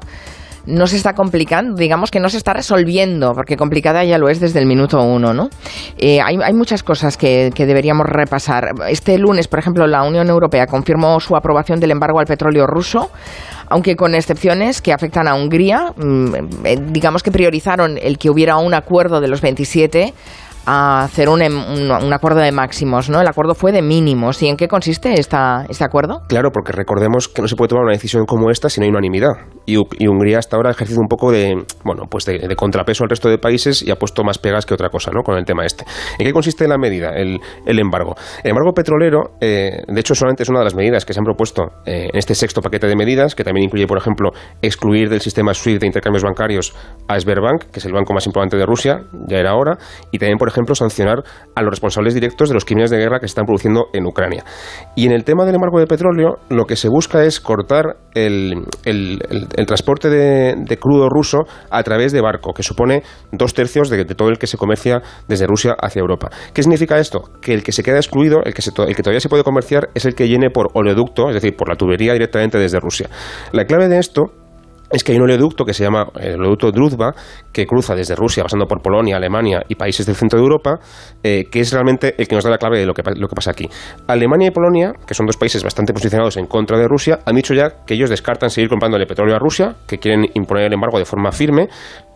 no 0.66 0.88
se 0.88 0.98
está 0.98 1.13
complicando, 1.13 1.75
digamos 1.75 2.12
que 2.12 2.19
no 2.19 2.30
se 2.30 2.38
está 2.38 2.54
resolviendo, 2.54 3.34
porque 3.34 3.58
complicada 3.58 4.04
ya 4.04 4.18
lo 4.18 4.30
es 4.30 4.40
desde 4.40 4.60
el 4.60 4.66
minuto 4.66 5.02
uno, 5.02 5.34
¿no? 5.34 5.50
Eh, 5.98 6.19
hay, 6.22 6.54
muchas 6.54 6.84
cosas 6.84 7.18
que, 7.18 7.52
deberíamos 7.56 8.06
repasar. 8.08 8.72
Este 8.90 9.18
lunes, 9.18 9.48
por 9.48 9.60
ejemplo, 9.60 9.88
la 9.88 10.04
Unión 10.04 10.30
Europea 10.30 10.68
confirmó 10.68 11.19
su 11.19 11.36
aprobación 11.36 11.80
del 11.80 11.92
embargo 11.92 12.19
al 12.19 12.25
petróleo 12.25 12.68
ruso 12.68 13.12
aunque 13.74 13.96
con 13.96 14.16
excepciones 14.16 14.81
que 14.81 14.92
afectan 14.92 15.30
a 15.30 15.34
Hungría. 15.34 15.94
Mm, 15.96 16.66
eh, 16.66 16.78
digamos 16.90 17.24
que 17.24 17.31
priorizaron 17.31 17.98
el 18.02 18.18
que 18.18 18.30
hubiera 18.30 18.58
un 18.58 18.74
acuerdo 18.74 19.22
de 19.22 19.30
los 19.30 19.40
27 19.40 20.13
a 20.66 21.04
hacer 21.04 21.28
em, 21.28 21.58
un, 21.58 21.92
un, 21.92 22.13
acuerdo 22.13 22.40
de 22.40 22.52
máximos, 22.52 23.10
¿no? 23.10 23.22
El 23.22 23.28
acuerdo 23.28 23.56
fue 23.56 23.72
de 23.72 23.81
mínimos. 23.81 24.42
¿Y 24.44 24.48
en 24.48 24.58
qué 24.58 24.68
consiste 24.68 25.19
esta, 25.19 25.66
este 25.69 25.84
acuerdo? 25.84 26.22
Claro, 26.28 26.52
porque 26.52 26.72
recordemos 26.72 27.28
que 27.28 27.42
no 27.42 27.48
se 27.48 27.56
puede 27.56 27.69
tomar 27.69 27.84
una 27.84 27.94
decisión 27.94 28.25
como 28.25 28.50
esta 28.50 28.69
si 28.69 28.80
no 28.80 28.86
hay 28.86 28.90
unanimidad. 28.90 29.31
Y, 29.66 29.78
Hungría 30.08 30.40
hasta 30.40 30.58
ahora 30.58 30.69
ha 30.69 30.74
ejercido 30.74 31.00
un 31.02 31.08
poco 31.08 31.31
de, 31.31 31.56
bueno, 31.84 32.04
pues 32.10 32.25
de, 32.25 32.56
contrapeso 32.56 33.04
al 33.04 33.10
resto 33.10 33.30
de 33.30 33.38
países 33.38 33.81
y 33.81 33.92
ha 33.92 33.96
puesto 33.96 34.24
más 34.24 34.38
pegas 34.38 34.66
que 34.66 34.74
otra 34.74 34.90
cosa, 34.90 35.12
¿no? 35.12 35.24
Con 35.24 35.38
el 35.38 35.46
tema 35.46 35.66
este. 35.66 35.86
¿En 36.19 36.25
qué 36.25 36.34
consiste 36.34 36.68
la 36.68 36.78
medida, 36.78 37.12
el, 37.16 37.40
el 37.66 37.80
embargo? 37.80 38.16
El 38.44 38.52
embargo 38.52 38.74
petrolero, 38.74 39.36
eh, 39.40 39.84
de 39.88 40.00
hecho, 40.00 40.16
solamente 40.16 40.44
es 40.44 40.50
una 40.50 40.60
de 40.60 40.66
las 40.66 40.75
medidas 40.75 41.06
que 41.06 41.13
se 41.13 41.19
han 41.19 41.25
propuesto 41.25 41.63
eh, 41.86 42.10
en 42.12 42.18
este 42.18 42.36
sexto 42.36 42.62
paquete 42.62 42.88
de 42.88 42.96
medidas, 42.96 43.36
que 43.36 43.44
también 43.44 43.66
incluye, 43.66 43.88
por 43.88 43.98
ejemplo, 43.98 44.31
excluir 44.62 45.10
del 45.10 45.22
sistema 45.22 45.54
SWIFT 45.54 45.81
de 45.81 45.88
intercambios 45.88 46.24
bancarios 46.24 46.75
a 47.08 47.19
Sberbank, 47.19 47.66
que 47.72 47.80
es 47.80 47.86
el 47.86 47.94
banco 47.94 48.13
más 48.13 48.25
importante 48.25 48.58
de 48.58 48.66
Rusia, 48.66 49.04
ya 49.28 49.38
era 49.38 49.56
hora, 49.56 49.78
y 50.12 50.18
también, 50.18 50.38
por 50.38 50.50
ejemplo, 50.51 50.75
sancionar 50.75 51.24
a 51.56 51.62
los 51.62 51.71
responsables 51.71 52.13
directos 52.13 52.50
de 52.50 52.53
los 52.53 52.65
crímenes 52.65 52.89
de 52.92 52.98
guerra 52.98 53.19
que 53.19 53.27
se 53.27 53.31
están 53.31 53.45
produciendo 53.45 53.86
en 53.94 54.06
Ucrania. 54.06 54.44
Y 54.95 55.06
en 55.06 55.12
el 55.12 55.24
tema 55.24 55.45
del 55.45 55.56
embargo 55.56 55.80
de 55.80 55.88
petróleo, 55.88 56.38
lo 56.50 56.65
que 56.65 56.75
se 56.75 56.89
busca 56.89 57.24
es 57.24 57.39
cortar 57.39 57.98
el, 58.13 58.65
transporte 59.65 60.09
de, 60.09 60.77
crudo 60.77 61.09
ruso 61.09 61.39
a 61.69 61.83
través 61.83 62.12
de 62.12 62.21
barco, 62.21 62.53
que 62.53 62.63
supone 62.63 63.03
dos 63.31 63.53
tercios 63.53 63.89
de, 63.89 64.06
todo 64.06 64.30
el 64.30 64.38
que 64.38 64.48
se 64.48 64.57
comercia 64.57 65.01
desde 65.27 65.48
Rusia 65.48 65.75
hacia 65.80 66.00
Europa. 66.00 66.30
¿Qué 66.53 66.63
significa 66.63 67.00
esto? 67.00 67.24
Que 67.42 67.53
el 67.53 67.63
que 67.63 67.71
se 67.71 67.83
queda 67.83 67.98
excluido, 67.98 68.42
el 68.44 68.53
que, 68.53 68.62
el 68.62 68.95
que 68.95 69.03
todavía 69.03 69.19
se 69.19 69.30
puede 69.30 69.44
comerciar, 69.44 69.89
es 69.94 70.06
el 70.06 70.15
que 70.15 70.27
llene 70.27 70.50
por 70.50 70.69
oleoducto, 70.74 71.30
es 71.30 71.36
decir, 71.36 71.56
por 71.56 71.69
la 71.69 71.75
tubería 71.75 72.13
directamente 72.13 72.57
desde 72.57 72.80
Rusia. 72.80 73.09
La 73.51 73.65
clave 73.65 73.88
de 73.88 74.00
esto 74.00 74.40
es 74.91 75.03
que 75.03 75.11
hay 75.11 75.17
un 75.17 75.23
oleoducto 75.23 75.65
que 75.65 75.73
se 75.73 75.83
llama 75.83 76.07
el 76.19 76.39
oleoducto 76.39 76.71
Druzhba, 76.71 77.13
que 77.51 77.65
cruza 77.65 77.95
desde 77.95 78.15
Rusia, 78.15 78.43
pasando 78.43 78.65
por 78.65 78.81
Polonia, 78.81 79.17
Alemania 79.17 79.63
y 79.67 79.75
países 79.75 80.05
del 80.05 80.15
centro 80.15 80.39
de 80.39 80.43
Europa, 80.43 80.79
eh, 81.23 81.45
que 81.51 81.59
es 81.61 81.71
realmente 81.71 82.15
el 82.17 82.27
que 82.27 82.35
nos 82.35 82.43
da 82.43 82.49
la 82.49 82.57
clave 82.57 82.79
de 82.79 82.85
lo 82.85 82.93
que, 82.93 83.03
lo 83.15 83.27
que 83.27 83.35
pasa 83.35 83.51
aquí. 83.51 83.69
Alemania 84.07 84.47
y 84.47 84.51
Polonia, 84.51 84.93
que 85.05 85.13
son 85.13 85.25
dos 85.25 85.38
países 85.38 85.63
bastante 85.63 85.93
posicionados 85.93 86.38
en 86.38 86.45
contra 86.47 86.77
de 86.77 86.88
Rusia, 86.88 87.19
han 87.25 87.35
dicho 87.35 87.53
ya 87.53 87.83
que 87.85 87.93
ellos 87.93 88.09
descartan 88.09 88.49
seguir 88.49 88.69
comprándole 88.69 89.05
petróleo 89.05 89.35
a 89.35 89.39
Rusia, 89.39 89.75
que 89.88 89.97
quieren 89.97 90.25
imponer 90.33 90.65
el 90.65 90.73
embargo 90.73 90.99
de 90.99 91.05
forma 91.05 91.31
firme, 91.31 91.67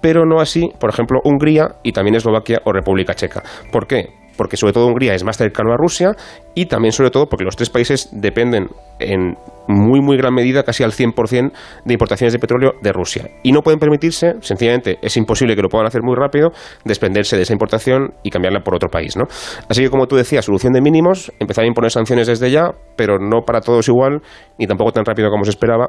pero 0.01 0.25
no 0.25 0.39
así, 0.39 0.69
por 0.79 0.89
ejemplo, 0.89 1.19
Hungría 1.23 1.75
y 1.83 1.91
también 1.91 2.15
Eslovaquia 2.15 2.61
o 2.65 2.71
República 2.71 3.13
Checa. 3.13 3.43
¿Por 3.71 3.87
qué? 3.87 4.24
Porque 4.37 4.57
sobre 4.57 4.73
todo 4.73 4.87
Hungría 4.87 5.13
es 5.13 5.23
más 5.23 5.37
cercano 5.37 5.71
a 5.73 5.77
Rusia 5.77 6.11
y 6.53 6.65
también 6.65 6.91
sobre 6.91 7.09
todo 7.09 7.27
porque 7.27 7.45
los 7.45 7.55
tres 7.55 7.69
países 7.69 8.09
dependen 8.11 8.67
en 8.99 9.35
muy 9.67 9.99
muy 9.99 10.17
gran 10.17 10.33
medida, 10.33 10.63
casi 10.63 10.83
al 10.83 10.91
100% 10.91 11.51
de 11.85 11.93
importaciones 11.93 12.33
de 12.33 12.39
petróleo 12.39 12.73
de 12.81 12.91
Rusia. 12.91 13.29
Y 13.43 13.51
no 13.51 13.61
pueden 13.61 13.79
permitirse, 13.79 14.35
sencillamente 14.41 14.99
es 15.01 15.17
imposible 15.17 15.55
que 15.55 15.61
lo 15.61 15.69
puedan 15.69 15.87
hacer 15.87 16.01
muy 16.03 16.15
rápido, 16.15 16.51
desprenderse 16.83 17.35
de 17.35 17.43
esa 17.43 17.53
importación 17.53 18.13
y 18.23 18.29
cambiarla 18.29 18.61
por 18.61 18.75
otro 18.75 18.89
país. 18.89 19.17
¿no? 19.17 19.23
Así 19.69 19.81
que 19.81 19.89
como 19.89 20.07
tú 20.07 20.15
decías, 20.15 20.45
solución 20.45 20.73
de 20.73 20.81
mínimos, 20.81 21.31
empezar 21.39 21.63
a 21.63 21.67
imponer 21.67 21.91
sanciones 21.91 22.27
desde 22.27 22.51
ya, 22.51 22.71
pero 22.95 23.17
no 23.19 23.41
para 23.41 23.61
todos 23.61 23.87
igual, 23.87 24.21
ni 24.59 24.67
tampoco 24.67 24.91
tan 24.91 25.05
rápido 25.05 25.29
como 25.29 25.43
se 25.45 25.49
esperaba, 25.49 25.87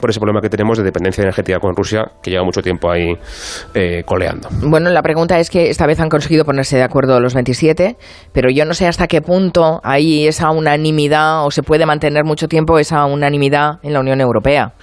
por 0.00 0.10
ese 0.10 0.20
problema 0.20 0.40
que 0.40 0.48
tenemos 0.48 0.78
de 0.78 0.84
dependencia 0.84 1.22
energética 1.22 1.58
con 1.58 1.74
Rusia, 1.74 2.12
que 2.22 2.30
lleva 2.30 2.44
mucho 2.44 2.62
tiempo 2.62 2.90
ahí 2.90 3.14
eh, 3.74 4.02
coleando. 4.04 4.48
Bueno, 4.62 4.90
la 4.90 5.02
pregunta 5.02 5.38
es 5.38 5.50
que 5.50 5.70
esta 5.70 5.86
vez 5.86 6.00
han 6.00 6.08
conseguido 6.08 6.44
ponerse 6.44 6.76
de 6.76 6.82
acuerdo 6.82 7.20
los 7.20 7.34
27, 7.34 7.96
pero 8.32 8.50
yo 8.50 8.64
no 8.64 8.74
sé 8.74 8.86
hasta 8.86 9.06
qué 9.06 9.20
punto 9.20 9.80
hay 9.82 10.26
esa 10.26 10.50
unanimidad 10.50 11.44
o 11.44 11.50
se 11.50 11.62
puede 11.62 11.86
mantener 11.86 12.24
mucho 12.24 12.48
tiempo 12.48 12.78
esa 12.78 13.04
unanimidad 13.06 13.78
en 13.82 13.92
la 13.92 14.00
Unión 14.00 14.20
Europea. 14.20 14.74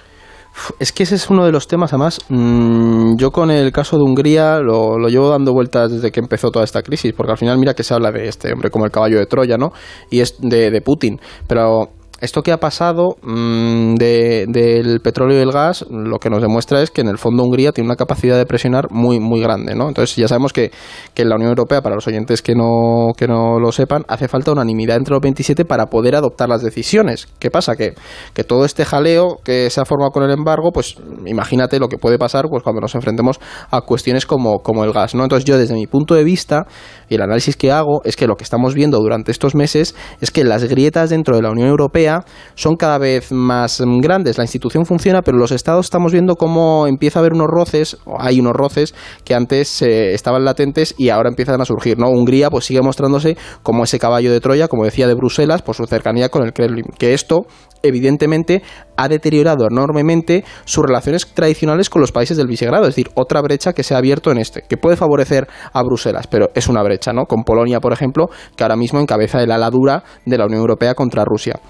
Es 0.80 0.92
que 0.92 1.04
ese 1.04 1.14
es 1.14 1.30
uno 1.30 1.44
de 1.44 1.52
los 1.52 1.68
temas, 1.68 1.92
además, 1.92 2.18
mmm, 2.28 3.16
yo 3.16 3.30
con 3.30 3.50
el 3.50 3.70
caso 3.72 3.96
de 3.96 4.02
Hungría 4.02 4.58
lo, 4.58 4.98
lo, 4.98 5.08
llevo 5.08 5.28
dando 5.28 5.52
vueltas 5.52 5.92
desde 5.92 6.10
que 6.10 6.20
empezó 6.20 6.50
toda 6.50 6.64
esta 6.64 6.82
crisis, 6.82 7.12
porque 7.16 7.32
al 7.32 7.38
final 7.38 7.58
mira 7.58 7.74
que 7.74 7.84
se 7.84 7.94
habla 7.94 8.10
de 8.10 8.28
este 8.28 8.52
hombre 8.52 8.70
como 8.70 8.84
el 8.84 8.90
caballo 8.90 9.18
de 9.18 9.26
Troya, 9.26 9.56
¿no? 9.56 9.72
Y 10.10 10.20
es 10.20 10.36
de, 10.40 10.70
de 10.70 10.80
Putin, 10.80 11.20
pero 11.46 11.90
esto 12.20 12.42
que 12.42 12.52
ha 12.52 12.58
pasado 12.58 13.16
mmm, 13.22 13.94
de, 13.94 14.46
del 14.48 15.00
petróleo 15.00 15.38
y 15.38 15.42
el 15.42 15.52
gas, 15.52 15.84
lo 15.88 16.18
que 16.18 16.30
nos 16.30 16.42
demuestra 16.42 16.82
es 16.82 16.90
que 16.90 17.00
en 17.00 17.08
el 17.08 17.18
fondo 17.18 17.44
Hungría 17.44 17.72
tiene 17.72 17.86
una 17.86 17.96
capacidad 17.96 18.36
de 18.36 18.44
presionar 18.44 18.90
muy, 18.90 19.20
muy 19.20 19.40
grande, 19.40 19.74
¿no? 19.74 19.88
Entonces 19.88 20.16
ya 20.16 20.26
sabemos 20.26 20.52
que, 20.52 20.72
que 21.14 21.22
en 21.22 21.28
la 21.28 21.36
Unión 21.36 21.50
Europea, 21.50 21.80
para 21.80 21.94
los 21.94 22.06
oyentes 22.08 22.42
que 22.42 22.54
no, 22.54 23.12
que 23.16 23.28
no 23.28 23.60
lo 23.60 23.70
sepan, 23.70 24.04
hace 24.08 24.26
falta 24.26 24.52
unanimidad 24.52 24.96
entre 24.96 25.14
los 25.14 25.20
27 25.20 25.64
para 25.64 25.86
poder 25.86 26.16
adoptar 26.16 26.48
las 26.48 26.62
decisiones. 26.62 27.28
¿Qué 27.38 27.50
pasa? 27.50 27.76
Que, 27.76 27.94
que 28.34 28.42
todo 28.42 28.64
este 28.64 28.84
jaleo 28.84 29.38
que 29.44 29.70
se 29.70 29.80
ha 29.80 29.84
formado 29.84 30.10
con 30.10 30.24
el 30.24 30.30
embargo, 30.30 30.70
pues 30.72 30.96
imagínate 31.26 31.78
lo 31.78 31.88
que 31.88 31.98
puede 31.98 32.18
pasar 32.18 32.46
pues, 32.50 32.62
cuando 32.62 32.80
nos 32.80 32.94
enfrentemos 32.94 33.38
a 33.70 33.80
cuestiones 33.82 34.26
como, 34.26 34.58
como 34.58 34.84
el 34.84 34.92
gas, 34.92 35.14
¿no? 35.14 35.22
Entonces 35.22 35.44
yo 35.44 35.56
desde 35.56 35.74
mi 35.74 35.86
punto 35.86 36.14
de 36.14 36.24
vista 36.24 36.66
y 37.08 37.14
el 37.14 37.22
análisis 37.22 37.56
que 37.56 37.70
hago 37.70 38.00
es 38.04 38.16
que 38.16 38.26
lo 38.26 38.36
que 38.36 38.44
estamos 38.44 38.74
viendo 38.74 38.98
durante 38.98 39.30
estos 39.30 39.54
meses 39.54 39.94
es 40.20 40.30
que 40.30 40.42
las 40.42 40.64
grietas 40.64 41.10
dentro 41.10 41.36
de 41.36 41.42
la 41.42 41.50
Unión 41.50 41.68
Europea 41.68 42.07
Son 42.54 42.76
cada 42.76 42.98
vez 42.98 43.32
más 43.32 43.82
grandes. 44.00 44.38
La 44.38 44.44
institución 44.44 44.86
funciona, 44.86 45.22
pero 45.22 45.38
los 45.38 45.52
estados 45.52 45.86
estamos 45.86 46.12
viendo 46.12 46.36
cómo 46.36 46.86
empieza 46.86 47.18
a 47.18 47.20
haber 47.20 47.32
unos 47.32 47.48
roces, 47.48 47.98
hay 48.18 48.40
unos 48.40 48.52
roces 48.52 48.94
que 49.24 49.34
antes 49.34 49.82
eh, 49.82 50.14
estaban 50.14 50.44
latentes 50.44 50.94
y 50.98 51.10
ahora 51.10 51.28
empiezan 51.28 51.60
a 51.60 51.64
surgir. 51.64 51.98
¿no? 51.98 52.08
Hungría 52.08 52.50
pues 52.50 52.64
sigue 52.64 52.82
mostrándose 52.82 53.36
como 53.62 53.84
ese 53.84 53.98
caballo 53.98 54.32
de 54.32 54.40
Troya, 54.40 54.68
como 54.68 54.84
decía, 54.84 55.06
de 55.06 55.14
Bruselas, 55.14 55.62
por 55.62 55.74
su 55.74 55.86
cercanía 55.86 56.28
con 56.28 56.44
el 56.44 56.52
Kremlin. 56.52 56.86
Que 56.98 57.14
esto 57.14 57.46
evidentemente 57.82 58.62
ha 58.96 59.08
deteriorado 59.08 59.66
enormemente 59.70 60.44
sus 60.64 60.84
relaciones 60.84 61.26
tradicionales 61.32 61.90
con 61.90 62.00
los 62.00 62.12
países 62.12 62.36
del 62.36 62.48
Visegrado, 62.48 62.84
es 62.84 62.94
decir, 62.94 63.10
otra 63.14 63.40
brecha 63.40 63.72
que 63.72 63.82
se 63.82 63.94
ha 63.94 63.98
abierto 63.98 64.30
en 64.30 64.38
este, 64.38 64.62
que 64.68 64.76
puede 64.76 64.96
favorecer 64.96 65.46
a 65.72 65.82
Bruselas, 65.82 66.26
pero 66.26 66.48
es 66.54 66.68
una 66.68 66.82
brecha, 66.82 67.12
¿no? 67.12 67.26
Con 67.26 67.44
Polonia, 67.44 67.80
por 67.80 67.92
ejemplo, 67.92 68.28
que 68.56 68.64
ahora 68.64 68.76
mismo 68.76 69.00
encabeza 69.00 69.42
el 69.42 69.52
ala 69.52 69.70
dura 69.70 70.02
de 70.24 70.38
la 70.38 70.46
Unión 70.46 70.60
Europea 70.60 70.94
contra 70.94 71.24
Rusia. 71.24 71.60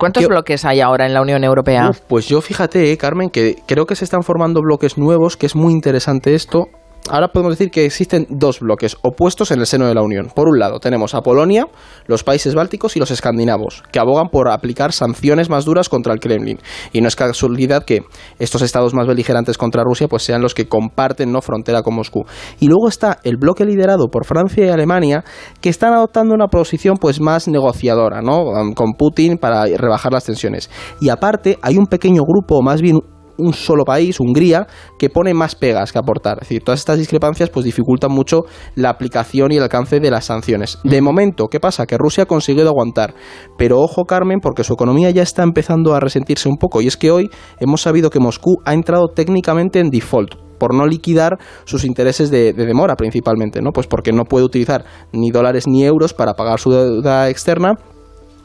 ¿Cuántos 0.00 0.26
bloques 0.26 0.64
hay 0.64 0.80
ahora 0.80 1.04
en 1.04 1.12
la 1.12 1.20
Unión 1.20 1.44
Europea? 1.44 1.90
pues 2.08 2.26
yo 2.26 2.40
fíjate, 2.40 2.96
Carmen, 2.96 3.28
que 3.28 3.56
creo 3.66 3.84
que 3.84 3.94
se 3.94 4.04
están 4.04 4.22
formando 4.22 4.62
bloques 4.62 4.96
nuevos, 4.96 5.36
que 5.36 5.44
es 5.44 5.54
muy 5.54 5.74
interesante 5.74 6.34
esto 6.34 6.68
ahora 7.08 7.28
podemos 7.28 7.56
decir 7.56 7.70
que 7.70 7.84
existen 7.84 8.26
dos 8.28 8.60
bloques 8.60 8.96
opuestos 9.02 9.50
en 9.50 9.60
el 9.60 9.66
seno 9.66 9.86
de 9.86 9.94
la 9.94 10.02
Unión. 10.02 10.30
Por 10.34 10.48
un 10.48 10.58
lado, 10.58 10.80
tenemos 10.80 11.14
a 11.14 11.22
Polonia, 11.22 11.66
los 12.06 12.24
países 12.24 12.54
bálticos 12.54 12.96
y 12.96 13.00
los 13.00 13.10
escandinavos, 13.10 13.82
que 13.92 13.98
abogan 13.98 14.28
por 14.28 14.50
aplicar 14.50 14.92
sanciones 14.92 15.48
más 15.48 15.64
duras 15.64 15.88
contra 15.88 16.12
el 16.12 16.20
Kremlin. 16.20 16.58
Y 16.92 17.00
no 17.00 17.08
es 17.08 17.16
casualidad 17.16 17.84
que 17.84 18.02
estos 18.38 18.62
estados 18.62 18.94
más 18.94 19.06
beligerantes 19.06 19.58
contra 19.58 19.84
Rusia 19.84 20.08
pues 20.08 20.22
sean 20.22 20.42
los 20.42 20.54
que 20.54 20.68
comparten 20.68 21.32
no 21.32 21.40
frontera 21.40 21.82
con 21.82 21.94
Moscú. 21.94 22.24
Y 22.58 22.66
luego 22.66 22.88
está 22.88 23.18
el 23.24 23.36
bloque 23.36 23.64
liderado 23.64 24.08
por 24.08 24.24
Francia 24.24 24.66
y 24.66 24.68
Alemania, 24.68 25.24
que 25.60 25.68
están 25.68 25.92
adoptando 25.92 26.34
una 26.34 26.48
posición 26.48 26.96
pues 26.96 27.20
más 27.20 27.48
negociadora, 27.48 28.22
¿no? 28.22 28.44
con 28.74 28.92
Putin 28.92 29.38
para 29.38 29.64
rebajar 29.66 30.12
las 30.12 30.24
tensiones. 30.24 30.70
Y 31.00 31.08
aparte, 31.08 31.58
hay 31.62 31.78
un 31.78 31.86
pequeño 31.86 32.22
grupo, 32.22 32.62
más 32.62 32.80
bien 32.80 32.98
un 33.40 33.52
solo 33.52 33.84
país, 33.84 34.20
Hungría, 34.20 34.66
que 34.98 35.10
pone 35.10 35.34
más 35.34 35.54
pegas 35.54 35.92
que 35.92 35.98
aportar. 35.98 36.38
Es 36.42 36.48
decir, 36.48 36.62
todas 36.62 36.80
estas 36.80 36.98
discrepancias 36.98 37.50
pues 37.50 37.64
dificultan 37.64 38.12
mucho 38.12 38.42
la 38.74 38.90
aplicación 38.90 39.52
y 39.52 39.56
el 39.56 39.62
alcance 39.62 40.00
de 40.00 40.10
las 40.10 40.26
sanciones. 40.26 40.78
De 40.84 41.00
momento, 41.00 41.48
¿qué 41.48 41.60
pasa? 41.60 41.86
Que 41.86 41.98
Rusia 41.98 42.24
ha 42.24 42.26
conseguido 42.26 42.68
aguantar. 42.68 43.14
Pero 43.56 43.80
ojo, 43.80 44.04
Carmen, 44.04 44.40
porque 44.40 44.64
su 44.64 44.74
economía 44.74 45.10
ya 45.10 45.22
está 45.22 45.42
empezando 45.42 45.94
a 45.94 46.00
resentirse 46.00 46.48
un 46.48 46.56
poco. 46.56 46.80
Y 46.80 46.86
es 46.86 46.96
que 46.96 47.10
hoy 47.10 47.30
hemos 47.58 47.82
sabido 47.82 48.10
que 48.10 48.20
Moscú 48.20 48.58
ha 48.64 48.74
entrado 48.74 49.08
técnicamente 49.08 49.80
en 49.80 49.90
default 49.90 50.34
por 50.58 50.74
no 50.74 50.86
liquidar 50.86 51.38
sus 51.64 51.84
intereses 51.84 52.30
de, 52.30 52.52
de, 52.52 52.66
demora 52.66 52.94
principalmente, 52.94 53.62
¿no? 53.62 53.70
Pues 53.72 53.86
porque 53.86 54.12
no 54.12 54.24
puede 54.24 54.44
utilizar 54.44 54.84
ni 55.12 55.30
dólares 55.30 55.66
ni 55.66 55.84
euros 55.84 56.12
para 56.12 56.34
pagar 56.34 56.60
su 56.60 56.70
deuda 56.70 57.30
externa 57.30 57.76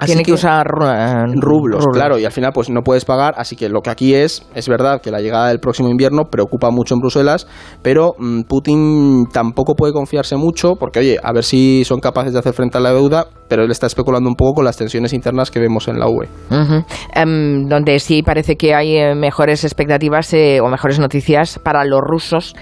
tiene 0.06 0.24
que, 0.24 0.34
usar 0.34 0.68
eh, 0.84 1.24
rublos, 1.36 1.86
claro, 1.94 2.18
y 2.18 2.26
al 2.26 2.32
final 2.32 2.52
pues 2.54 2.70
no 2.70 2.82
puedes 2.82 3.06
pagar, 3.06 3.36
así 3.38 3.56
que 3.56 3.70
lo 3.70 3.82
que 3.82 3.90
aquí 3.90 4.14
es, 4.14 4.46
es 4.54 4.68
verdad 4.68 5.02
que 5.02 5.12
la 5.12 5.22
llegada 5.22 5.48
del 5.48 5.60
próximo 5.60 5.90
invierno 5.90 6.26
preocupa 6.26 6.70
mucho 6.70 6.96
en 6.96 7.00
Bruselas, 7.00 7.48
pero 7.82 8.16
mm, 8.18 8.42
Putin 8.42 9.28
tampoco 9.32 9.76
puede 9.76 9.94
confiarse 9.94 10.36
mucho, 10.36 10.76
porque 10.76 11.00
oye, 11.00 11.18
a 11.22 11.32
ver 11.32 11.44
si 11.44 11.84
son 11.86 12.00
capaces 12.00 12.34
de 12.34 12.40
hacer 12.40 12.54
frente 12.54 12.78
a 12.78 12.82
la 12.82 12.92
deuda, 12.92 13.28
pero 13.48 13.64
él 13.64 13.72
está 13.72 13.88
especulando 13.88 14.30
un 14.30 14.36
poco 14.36 14.56
con 14.56 14.66
las 14.66 14.78
tensiones 14.78 15.14
internas 15.14 15.52
que 15.52 15.60
vemos 15.60 15.88
en 15.88 16.00
la 16.00 16.08
UE. 16.08 16.28
Em, 17.14 17.68
donde 17.68 18.00
sí 18.00 18.24
parece 18.24 18.56
que 18.56 18.74
hay 18.74 18.98
eh, 18.98 19.16
mejores 19.16 19.64
expectativas 19.64 20.34
eh, 20.34 20.60
o 20.62 20.68
mejores 20.68 21.00
noticias 21.00 21.60
para 21.60 21.86
los 21.86 22.02
rusos 22.02 22.56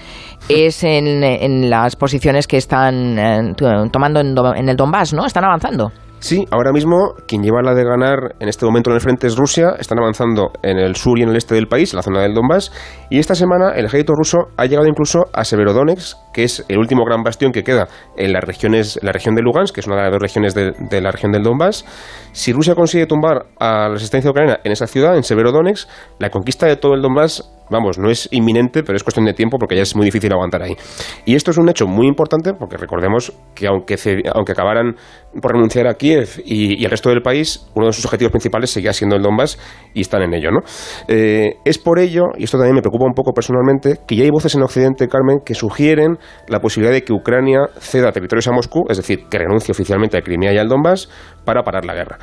es 0.48 0.84
en, 0.84 1.24
en 1.24 1.70
las 1.70 1.96
posiciones 1.96 2.46
que 2.46 2.58
están 2.58 3.54
tomando 3.90 4.20
en, 4.20 4.34
en 4.56 4.68
el 4.68 4.76
Donbass, 4.76 5.14
¿no? 5.14 5.24
Están 5.24 5.44
avanzando. 5.44 5.90
Sí, 6.24 6.46
ahora 6.50 6.72
mismo 6.72 7.12
quien 7.28 7.42
lleva 7.42 7.60
la 7.60 7.74
de 7.74 7.84
ganar 7.84 8.36
en 8.40 8.48
este 8.48 8.64
momento 8.64 8.88
en 8.88 8.94
el 8.94 9.02
frente 9.02 9.26
es 9.26 9.36
Rusia. 9.36 9.74
Están 9.78 9.98
avanzando 9.98 10.52
en 10.62 10.78
el 10.78 10.96
sur 10.96 11.18
y 11.18 11.22
en 11.22 11.28
el 11.28 11.36
este 11.36 11.54
del 11.54 11.66
país, 11.66 11.92
la 11.92 12.00
zona 12.00 12.22
del 12.22 12.32
Donbass. 12.32 12.72
Y 13.10 13.18
esta 13.18 13.34
semana 13.34 13.72
el 13.76 13.84
ejército 13.84 14.14
ruso 14.14 14.46
ha 14.56 14.64
llegado 14.64 14.88
incluso 14.88 15.26
a 15.34 15.44
Severodonetsk, 15.44 16.16
que 16.32 16.44
es 16.44 16.64
el 16.70 16.78
último 16.78 17.04
gran 17.04 17.22
bastión 17.22 17.52
que 17.52 17.62
queda 17.62 17.88
en 18.16 18.32
las 18.32 18.42
regiones, 18.42 18.98
la 19.02 19.12
región 19.12 19.34
de 19.34 19.42
Lugansk, 19.42 19.74
que 19.74 19.82
es 19.82 19.86
una 19.86 19.96
de 19.96 20.02
las 20.04 20.12
dos 20.12 20.22
regiones 20.22 20.54
de, 20.54 20.72
de 20.88 21.00
la 21.02 21.10
región 21.10 21.30
del 21.30 21.42
Donbass. 21.42 21.84
Si 22.32 22.54
Rusia 22.54 22.74
consigue 22.74 23.04
tumbar 23.04 23.44
a 23.60 23.80
la 23.80 23.88
resistencia 23.90 24.30
ucraniana 24.30 24.60
en 24.64 24.72
esa 24.72 24.86
ciudad, 24.86 25.18
en 25.18 25.24
Severodonetsk, 25.24 25.86
la 26.20 26.30
conquista 26.30 26.66
de 26.66 26.76
todo 26.76 26.94
el 26.94 27.02
Donbass 27.02 27.53
vamos, 27.70 27.98
no 27.98 28.10
es 28.10 28.28
inminente, 28.32 28.82
pero 28.82 28.96
es 28.96 29.02
cuestión 29.02 29.26
de 29.26 29.32
tiempo 29.32 29.58
porque 29.58 29.76
ya 29.76 29.82
es 29.82 29.96
muy 29.96 30.04
difícil 30.04 30.32
aguantar 30.32 30.62
ahí. 30.62 30.76
Y 31.24 31.34
esto 31.34 31.50
es 31.50 31.58
un 31.58 31.68
hecho 31.68 31.86
muy 31.86 32.06
importante 32.06 32.52
porque 32.54 32.76
recordemos 32.76 33.32
que 33.54 33.66
aunque, 33.66 33.96
aunque 34.32 34.52
acabaran 34.52 34.96
por 35.40 35.52
renunciar 35.52 35.86
a 35.86 35.94
Kiev 35.94 36.42
y, 36.44 36.84
el 36.84 36.90
resto 36.90 37.08
del 37.10 37.22
país, 37.22 37.66
uno 37.74 37.86
de 37.86 37.92
sus 37.92 38.04
objetivos 38.04 38.30
principales 38.30 38.70
seguía 38.70 38.92
siendo 38.92 39.16
el 39.16 39.22
Donbass 39.22 39.58
y 39.94 40.00
están 40.00 40.22
en 40.22 40.34
ello, 40.34 40.50
¿no? 40.50 40.60
Eh, 41.08 41.54
es 41.64 41.78
por 41.78 41.98
ello, 41.98 42.24
y 42.36 42.44
esto 42.44 42.58
también 42.58 42.74
me 42.74 42.82
preocupa 42.82 43.04
un 43.06 43.14
poco 43.14 43.32
personalmente, 43.32 44.00
que 44.06 44.16
ya 44.16 44.24
hay 44.24 44.30
voces 44.30 44.54
en 44.54 44.62
Occidente, 44.62 45.08
Carmen, 45.08 45.38
que 45.44 45.54
sugieren 45.54 46.18
la 46.48 46.60
posibilidad 46.60 46.92
de 46.92 47.02
que 47.02 47.12
Ucrania 47.12 47.60
ceda 47.78 48.12
territorios 48.12 48.46
a 48.48 48.52
Moscú, 48.52 48.84
es 48.88 48.96
decir, 48.96 49.26
que 49.30 49.38
renuncie 49.38 49.72
oficialmente 49.72 50.18
a 50.18 50.22
Crimea 50.22 50.52
y 50.52 50.58
al 50.58 50.68
Donbass 50.68 51.08
para 51.44 51.62
parar 51.62 51.84
la 51.84 51.94
guerra. 51.94 52.18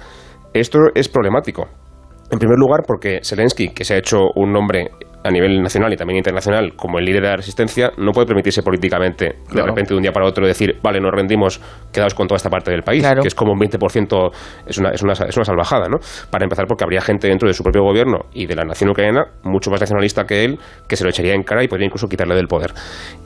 Esto 0.53 0.79
es 0.93 1.07
problemático. 1.07 1.67
En 2.29 2.39
primer 2.39 2.57
lugar, 2.57 2.81
porque 2.88 3.19
Zelensky, 3.24 3.69
que 3.69 3.83
se 3.83 3.93
ha 3.93 3.98
hecho 3.98 4.17
un 4.36 4.51
nombre 4.51 4.89
a 5.24 5.30
nivel 5.32 5.62
nacional 5.62 5.94
y 5.94 5.98
también 5.98 6.18
internacional 6.18 6.74
como 6.75 7.00
el 7.00 7.06
líder 7.06 7.22
de 7.22 7.28
la 7.30 7.36
resistencia, 7.36 7.92
no 7.98 8.12
puede 8.12 8.28
permitirse 8.28 8.63
políticamente 8.63 9.36
de 9.51 9.62
repente 9.62 9.94
de 9.94 9.98
un 9.98 10.01
día 10.01 10.12
para 10.12 10.25
otro 10.25 10.46
decir, 10.46 10.78
vale, 10.82 11.00
nos 11.00 11.12
rendimos, 11.12 11.62
quedaos 11.92 12.13
con 12.13 12.28
toda 12.28 12.38
esta 12.38 12.50
parte 12.50 12.72
del 12.72 12.84
país, 12.84 13.06
que 13.22 13.28
es 13.28 13.36
como 13.36 13.54
un 13.54 13.60
20%, 13.60 14.32
es 14.68 14.78
una, 14.78 14.90
es, 14.90 15.01
una, 15.01 15.13
es 15.13 15.36
una 15.36 15.46
salvajada, 15.46 15.88
¿no? 15.88 15.98
Para 16.30 16.46
empezar, 16.46 16.66
porque 16.68 16.84
habría 16.84 17.01
gente 17.01 17.28
dentro 17.28 17.48
de 17.48 17.54
su 17.54 17.63
propio 17.63 17.84
gobierno 17.84 18.25
y 18.34 18.46
de 18.46 18.56
la 18.56 18.63
nación 18.63 18.90
ucraniana 18.90 19.25
mucho 19.44 19.70
más 19.72 19.82
nacionalista 19.82 20.25
que 20.25 20.46
él, 20.46 20.60
que 20.88 20.96
se 20.96 21.04
lo 21.04 21.10
echaría 21.10 21.34
en 21.34 21.44
cara 21.44 21.63
y 21.63 21.68
podría 21.68 21.86
incluso 21.86 22.08
quitarle 22.08 22.36
del 22.36 22.48
poder. 22.48 22.74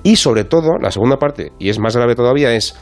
Y 0.03 0.17
sobre 0.17 0.43
todo, 0.43 0.77
la 0.81 0.91
segunda 0.91 1.17
parte, 1.17 1.51
y 1.59 1.69
es 1.69 1.79
más 1.79 1.95
grave 1.95 2.15
todavía, 2.15 2.53
es 2.53 2.77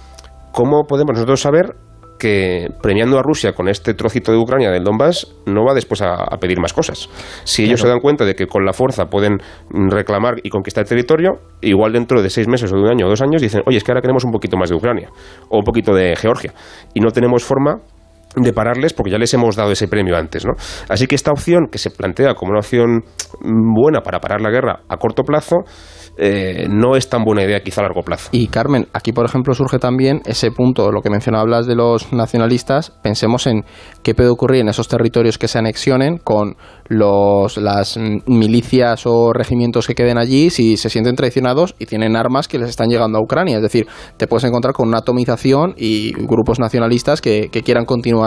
cómo 0.52 0.86
podemos 0.88 1.14
nosotros 1.14 1.42
saber 1.42 1.76
que 2.24 2.70
premiando 2.82 3.20
a 3.20 3.22
Rusia 3.22 3.52
con 3.52 3.68
este 3.68 3.96
trocito 3.96 4.32
de 4.32 4.38
Ucrania 4.38 4.72
del 4.72 4.86
Donbass 4.86 5.28
no 5.46 5.66
va 5.66 5.74
después 5.74 6.02
a, 6.02 6.26
pedir 6.40 6.58
más 6.58 6.72
cosas. 6.72 7.10
Si 7.44 7.66
ellos 7.66 7.82
se 7.82 7.88
dan 7.90 8.00
cuenta 8.00 8.24
de 8.24 8.34
que 8.34 8.48
con 8.48 8.64
la 8.64 8.72
fuerza 8.72 9.08
pueden 9.08 9.40
reclamar 9.70 10.36
y 10.42 10.50
conquistar 10.50 10.84
el 10.84 10.88
territorio, 10.88 11.42
igual 11.60 11.92
dentro 11.92 12.22
de 12.22 12.30
seis 12.30 12.48
meses 12.48 12.72
o 12.72 12.78
de 12.78 12.82
un 12.84 12.88
año 12.88 13.08
o 13.08 13.10
dos 13.10 13.22
años 13.22 13.42
dicen, 13.42 13.62
oye, 13.66 13.76
es 13.76 13.84
que 13.84 13.92
ahora 13.92 14.00
queremos 14.00 14.24
un 14.24 14.32
poquito 14.32 14.56
más 14.56 14.70
de 14.70 14.76
Ucrania 14.78 15.10
o 15.50 15.58
un 15.58 15.66
poquito 15.66 15.94
de 15.94 16.16
Georgia 16.16 16.54
y 16.94 17.02
no 17.02 17.12
tenemos 17.12 17.44
forma 17.44 17.82
de 18.36 18.54
pararles 18.54 18.94
porque 18.94 19.12
ya 19.12 19.18
les 19.18 19.34
hemos 19.34 19.56
dado 19.56 19.72
ese 19.72 19.88
premio 19.88 20.18
antes, 20.18 20.46
¿no? 20.46 20.54
Así 20.90 21.08
que 21.08 21.16
esta 21.16 21.32
opción 21.32 21.68
que 21.72 21.78
se 21.78 21.90
plantea 21.92 22.34
como 22.34 22.52
una 22.52 22.60
opción 22.60 23.04
buena 23.42 24.02
para 24.02 24.20
parar 24.20 24.42
la 24.42 24.50
guerra 24.50 24.82
a 24.88 24.98
corto 24.98 25.24
plazo 25.24 25.64
eh, 26.16 26.68
no 26.70 26.96
es 26.96 27.10
tan 27.10 27.24
buena 27.24 27.44
idea 27.44 27.62
quizá 27.62 27.82
a 27.82 27.86
largo 27.86 28.02
plazo. 28.02 28.30
Y 28.32 28.48
Carmen, 28.48 28.88
aquí 28.94 29.12
por 29.12 29.26
ejemplo 29.26 29.54
surge 29.54 29.80
también 29.80 30.22
ese 30.26 30.52
punto, 30.52 30.92
lo 30.92 31.02
que 31.02 31.10
mencionabas 31.10 31.66
de 31.66 31.76
los 31.76 32.14
nacionalistas, 32.14 32.92
pensemos 33.02 33.48
en 33.48 33.64
qué 34.04 34.14
puede 34.14 34.30
ocurrir 34.30 34.62
en 34.62 34.70
esos 34.70 34.88
territorios 34.88 35.38
que 35.40 35.48
se 35.48 35.58
anexionen 35.58 36.18
con 36.18 36.56
los, 36.88 37.58
las 37.58 37.98
milicias 38.28 39.06
o 39.06 39.34
regimientos 39.34 39.88
que 39.88 39.96
queden 39.96 40.20
allí 40.20 40.52
si 40.52 40.78
se 40.78 40.90
sienten 40.90 41.16
traicionados 41.16 41.74
y 41.80 41.88
tienen 41.88 42.16
armas 42.16 42.48
que 42.48 42.60
les 42.60 42.70
están 42.70 42.90
llegando 42.90 43.18
a 43.18 43.22
Ucrania. 43.22 43.58
Es 43.58 43.64
decir, 43.64 43.88
te 44.18 44.28
puedes 44.28 44.44
encontrar 44.44 44.74
con 44.74 44.88
una 44.88 45.00
atomización 45.00 45.74
y 45.78 46.14
grupos 46.14 46.60
nacionalistas 46.60 47.22
que 47.22 47.50
quieran 47.50 47.86
continuar 47.86 48.23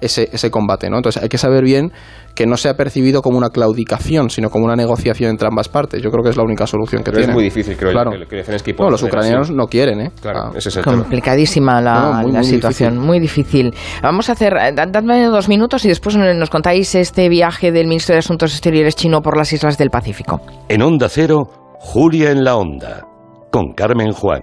ese, 0.00 0.28
ese 0.32 0.50
combate. 0.50 0.90
¿no? 0.90 0.96
Entonces 0.96 1.22
hay 1.22 1.28
que 1.28 1.38
saber 1.38 1.64
bien 1.64 1.92
que 2.34 2.46
no 2.46 2.56
sea 2.56 2.74
percibido 2.74 3.20
como 3.20 3.36
una 3.36 3.50
claudicación, 3.50 4.30
sino 4.30 4.48
como 4.48 4.64
una 4.64 4.76
negociación 4.76 5.30
entre 5.30 5.48
ambas 5.48 5.68
partes. 5.68 6.00
Yo 6.00 6.10
creo 6.10 6.22
que 6.22 6.30
es 6.30 6.36
la 6.36 6.44
única 6.44 6.68
solución 6.68 7.02
que 7.02 7.10
tiene. 7.10 7.26
Es 7.26 7.34
muy 7.34 7.42
difícil, 7.42 7.76
creo 7.76 7.90
claro. 7.90 8.12
no, 8.12 8.90
los 8.90 9.02
ucranianos 9.02 9.50
no 9.50 9.66
quieren, 9.66 10.00
¿eh? 10.00 10.12
Claro, 10.20 10.52
ese 10.54 10.68
es 10.68 10.76
el 10.76 10.84
Complicadísima 10.84 11.80
la, 11.80 12.22
la 12.24 12.42
situación, 12.44 12.96
muy 12.98 13.18
difícil. 13.18 13.74
Vamos 14.02 14.28
a 14.28 14.32
hacer, 14.32 14.54
eh, 14.56 14.72
dadme 14.72 15.24
dos 15.24 15.48
minutos 15.48 15.84
y 15.84 15.88
después 15.88 16.16
nos 16.16 16.50
contáis 16.50 16.94
este 16.94 17.28
viaje 17.28 17.72
del 17.72 17.88
ministro 17.88 18.14
de 18.14 18.20
Asuntos 18.20 18.52
Exteriores 18.52 18.94
chino 18.94 19.20
por 19.20 19.36
las 19.36 19.52
islas 19.52 19.76
del 19.76 19.90
Pacífico. 19.90 20.40
En 20.68 20.82
Onda 20.82 21.08
Cero, 21.08 21.48
Julia 21.80 22.30
en 22.30 22.44
la 22.44 22.56
Onda, 22.56 23.04
con 23.50 23.72
Carmen 23.72 24.12
Juan. 24.12 24.42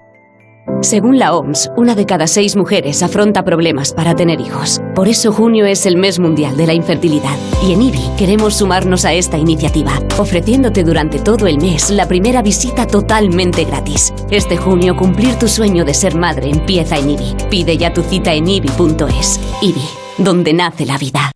Según 0.82 1.18
la 1.18 1.34
OMS, 1.34 1.70
una 1.76 1.94
de 1.94 2.06
cada 2.06 2.26
seis 2.26 2.54
mujeres 2.54 3.02
afronta 3.02 3.44
problemas 3.44 3.92
para 3.92 4.14
tener 4.14 4.40
hijos. 4.40 4.80
Por 4.94 5.08
eso 5.08 5.32
junio 5.32 5.66
es 5.66 5.86
el 5.86 5.96
mes 5.96 6.18
mundial 6.18 6.56
de 6.56 6.66
la 6.66 6.74
infertilidad. 6.74 7.36
Y 7.66 7.72
en 7.72 7.82
IBI 7.82 8.10
queremos 8.16 8.54
sumarnos 8.54 9.04
a 9.04 9.12
esta 9.12 9.38
iniciativa, 9.38 9.98
ofreciéndote 10.18 10.84
durante 10.84 11.18
todo 11.18 11.46
el 11.46 11.58
mes 11.58 11.90
la 11.90 12.06
primera 12.06 12.42
visita 12.42 12.86
totalmente 12.86 13.64
gratis. 13.64 14.12
Este 14.30 14.56
junio 14.56 14.96
cumplir 14.96 15.36
tu 15.36 15.48
sueño 15.48 15.84
de 15.84 15.94
ser 15.94 16.14
madre 16.14 16.50
empieza 16.50 16.96
en 16.96 17.10
IBI. 17.10 17.36
Pide 17.50 17.76
ya 17.76 17.92
tu 17.92 18.02
cita 18.02 18.32
en 18.32 18.46
IBI.es. 18.46 19.40
IBI, 19.62 19.88
donde 20.18 20.52
nace 20.52 20.86
la 20.86 20.98
vida. 20.98 21.32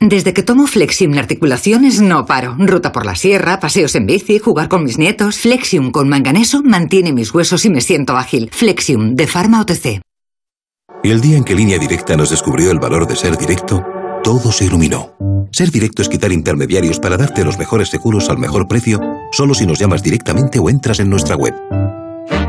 Desde 0.00 0.32
que 0.32 0.44
tomo 0.44 0.68
Flexium 0.68 1.14
en 1.14 1.18
articulaciones 1.18 2.00
no 2.00 2.24
paro. 2.24 2.54
Ruta 2.56 2.92
por 2.92 3.04
la 3.04 3.16
sierra, 3.16 3.58
paseos 3.58 3.96
en 3.96 4.06
bici, 4.06 4.38
jugar 4.38 4.68
con 4.68 4.84
mis 4.84 4.96
nietos. 4.96 5.38
Flexium 5.38 5.90
con 5.90 6.08
manganeso 6.08 6.62
mantiene 6.62 7.12
mis 7.12 7.34
huesos 7.34 7.64
y 7.64 7.70
me 7.70 7.80
siento 7.80 8.16
ágil. 8.16 8.48
Flexium 8.52 9.16
de 9.16 9.26
Pharma 9.26 9.60
OTC. 9.60 10.00
El 11.02 11.20
día 11.20 11.36
en 11.36 11.44
que 11.44 11.56
Línea 11.56 11.78
Directa 11.78 12.16
nos 12.16 12.30
descubrió 12.30 12.70
el 12.70 12.78
valor 12.78 13.08
de 13.08 13.16
ser 13.16 13.36
directo, 13.36 13.84
todo 14.22 14.52
se 14.52 14.66
iluminó. 14.66 15.16
Ser 15.50 15.70
directo 15.70 16.02
es 16.02 16.08
quitar 16.08 16.30
intermediarios 16.30 17.00
para 17.00 17.16
darte 17.16 17.44
los 17.44 17.58
mejores 17.58 17.88
seguros 17.88 18.28
al 18.28 18.38
mejor 18.38 18.68
precio, 18.68 19.00
solo 19.32 19.54
si 19.54 19.66
nos 19.66 19.80
llamas 19.80 20.02
directamente 20.02 20.60
o 20.60 20.70
entras 20.70 21.00
en 21.00 21.10
nuestra 21.10 21.34
web. 21.34 21.54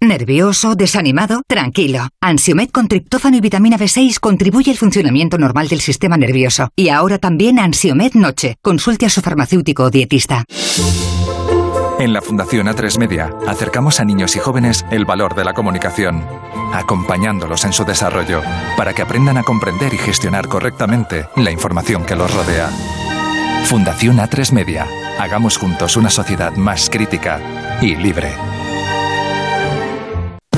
¿Nervioso? 0.00 0.74
¿Desanimado? 0.74 1.42
Tranquilo. 1.48 2.08
Ansiomed 2.20 2.68
con 2.70 2.86
triptófano 2.86 3.38
y 3.38 3.40
vitamina 3.40 3.78
B6 3.78 4.20
contribuye 4.20 4.70
al 4.70 4.76
funcionamiento 4.76 5.38
normal 5.38 5.68
del 5.68 5.80
sistema 5.80 6.16
nervioso. 6.18 6.68
Y 6.76 6.90
ahora 6.90 7.18
también 7.18 7.58
Ansiomed 7.58 8.12
Noche. 8.14 8.56
Consulte 8.60 9.06
a 9.06 9.10
su 9.10 9.22
farmacéutico 9.22 9.84
o 9.84 9.90
dietista. 9.90 10.44
En 11.98 12.12
la 12.12 12.20
Fundación 12.20 12.66
A3 12.66 12.98
Media 12.98 13.30
acercamos 13.46 13.98
a 13.98 14.04
niños 14.04 14.36
y 14.36 14.38
jóvenes 14.38 14.84
el 14.90 15.06
valor 15.06 15.34
de 15.34 15.44
la 15.44 15.54
comunicación, 15.54 16.22
acompañándolos 16.74 17.64
en 17.64 17.72
su 17.72 17.84
desarrollo 17.84 18.42
para 18.76 18.92
que 18.92 19.00
aprendan 19.00 19.38
a 19.38 19.44
comprender 19.44 19.94
y 19.94 19.98
gestionar 19.98 20.46
correctamente 20.46 21.26
la 21.36 21.50
información 21.50 22.04
que 22.04 22.16
los 22.16 22.32
rodea. 22.34 22.68
Fundación 23.64 24.18
A3 24.18 24.52
Media. 24.52 24.86
Hagamos 25.18 25.56
juntos 25.56 25.96
una 25.96 26.10
sociedad 26.10 26.54
más 26.56 26.90
crítica 26.90 27.40
y 27.80 27.96
libre. 27.96 28.34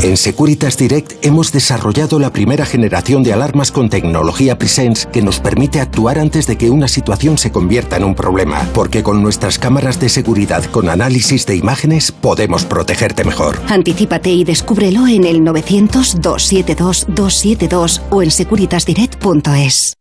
En 0.03 0.17
Securitas 0.17 0.77
Direct 0.77 1.25
hemos 1.25 1.51
desarrollado 1.51 2.21
la 2.21 2.33
primera 2.33 2.65
generación 2.65 3.25
de 3.25 3.33
alarmas 3.33 3.73
con 3.73 3.91
tecnología 3.91 4.57
Presence 4.57 5.09
que 5.11 5.23
nos 5.23 5.41
permite 5.41 5.81
actuar 5.81 6.21
antes 6.21 6.47
de 6.47 6.57
que 6.57 6.71
una 6.71 6.87
situación 6.87 7.37
se 7.37 7.51
convierta 7.51 7.97
en 7.97 8.05
un 8.05 8.15
problema, 8.15 8.65
porque 8.75 9.03
con 9.03 9.25
nuestras 9.25 9.59
cámaras 9.59 9.99
de 9.99 10.09
seguridad 10.09 10.63
con 10.67 10.89
análisis 10.89 11.47
de 11.47 11.57
imágenes 11.57 12.13
podemos 12.13 12.65
protegerte 12.65 13.25
mejor. 13.25 13.59
Anticípate 13.69 14.31
y 14.31 14.45
descúbrelo 14.45 15.09
en 15.09 15.25
el 15.25 15.41
900-272-272 15.41 18.01
o 18.11 18.23
en 18.23 18.31
securitasdirect.es. 18.31 19.95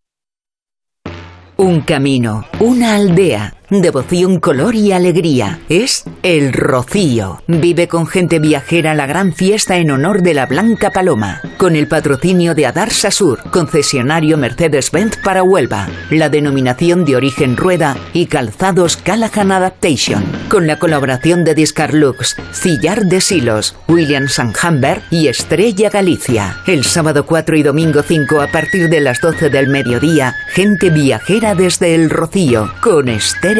Un 1.58 1.82
camino, 1.82 2.46
una 2.60 2.94
aldea, 2.94 3.57
devoción, 3.70 4.40
color 4.40 4.76
y 4.76 4.94
alegría. 4.94 5.60
Es 5.68 6.06
El 6.24 6.54
Rocío. 6.54 7.42
Vive 7.48 7.88
con 7.88 8.08
gente 8.08 8.40
viajera 8.40 8.94
la 8.94 9.06
gran 9.06 9.34
fiesta 9.34 9.78
en 9.78 9.92
honor 9.92 10.22
de 10.22 10.34
la 10.34 10.46
Blanca 10.46 10.92
Paloma. 10.92 11.42
Con 11.58 11.76
el 11.76 11.88
patrocinio 11.88 12.56
de 12.56 12.66
Adarsa 12.66 13.12
Sur, 13.12 13.40
concesionario 13.52 14.38
Mercedes-Benz 14.38 15.18
para 15.18 15.44
Huelva. 15.44 15.88
La 16.10 16.30
denominación 16.30 17.04
de 17.04 17.18
origen 17.18 17.58
Rueda 17.58 17.98
y 18.14 18.28
calzados 18.28 18.96
Callahan 18.96 19.52
Adaptation. 19.52 20.24
Con 20.50 20.66
la 20.66 20.80
colaboración 20.80 21.44
de 21.44 21.56
Discarlux, 21.56 22.38
Cillar 22.54 23.04
de 23.04 23.20
Silos, 23.20 23.76
Williams 23.88 24.40
Humber 24.40 25.02
y 25.12 25.28
Estrella 25.28 25.90
Galicia. 25.90 26.58
El 26.68 26.86
sábado 26.86 27.26
4 27.26 27.58
y 27.58 27.64
domingo 27.64 28.02
5 28.02 28.42
a 28.42 28.48
partir 28.48 28.90
de 28.90 29.02
las 29.02 29.20
12 29.20 29.50
del 29.50 29.68
mediodía, 29.68 30.36
gente 30.54 30.90
viajera 30.90 31.54
desde 31.54 31.96
El 31.96 32.10
Rocío 32.10 32.72
con 32.82 33.10
Esther 33.10 33.57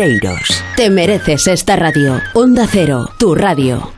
te 0.76 0.92
mereces 0.92 1.48
esta 1.48 1.76
radio. 1.76 2.22
Onda 2.36 2.68
Cero, 2.70 3.10
tu 3.18 3.34
radio. 3.34 3.92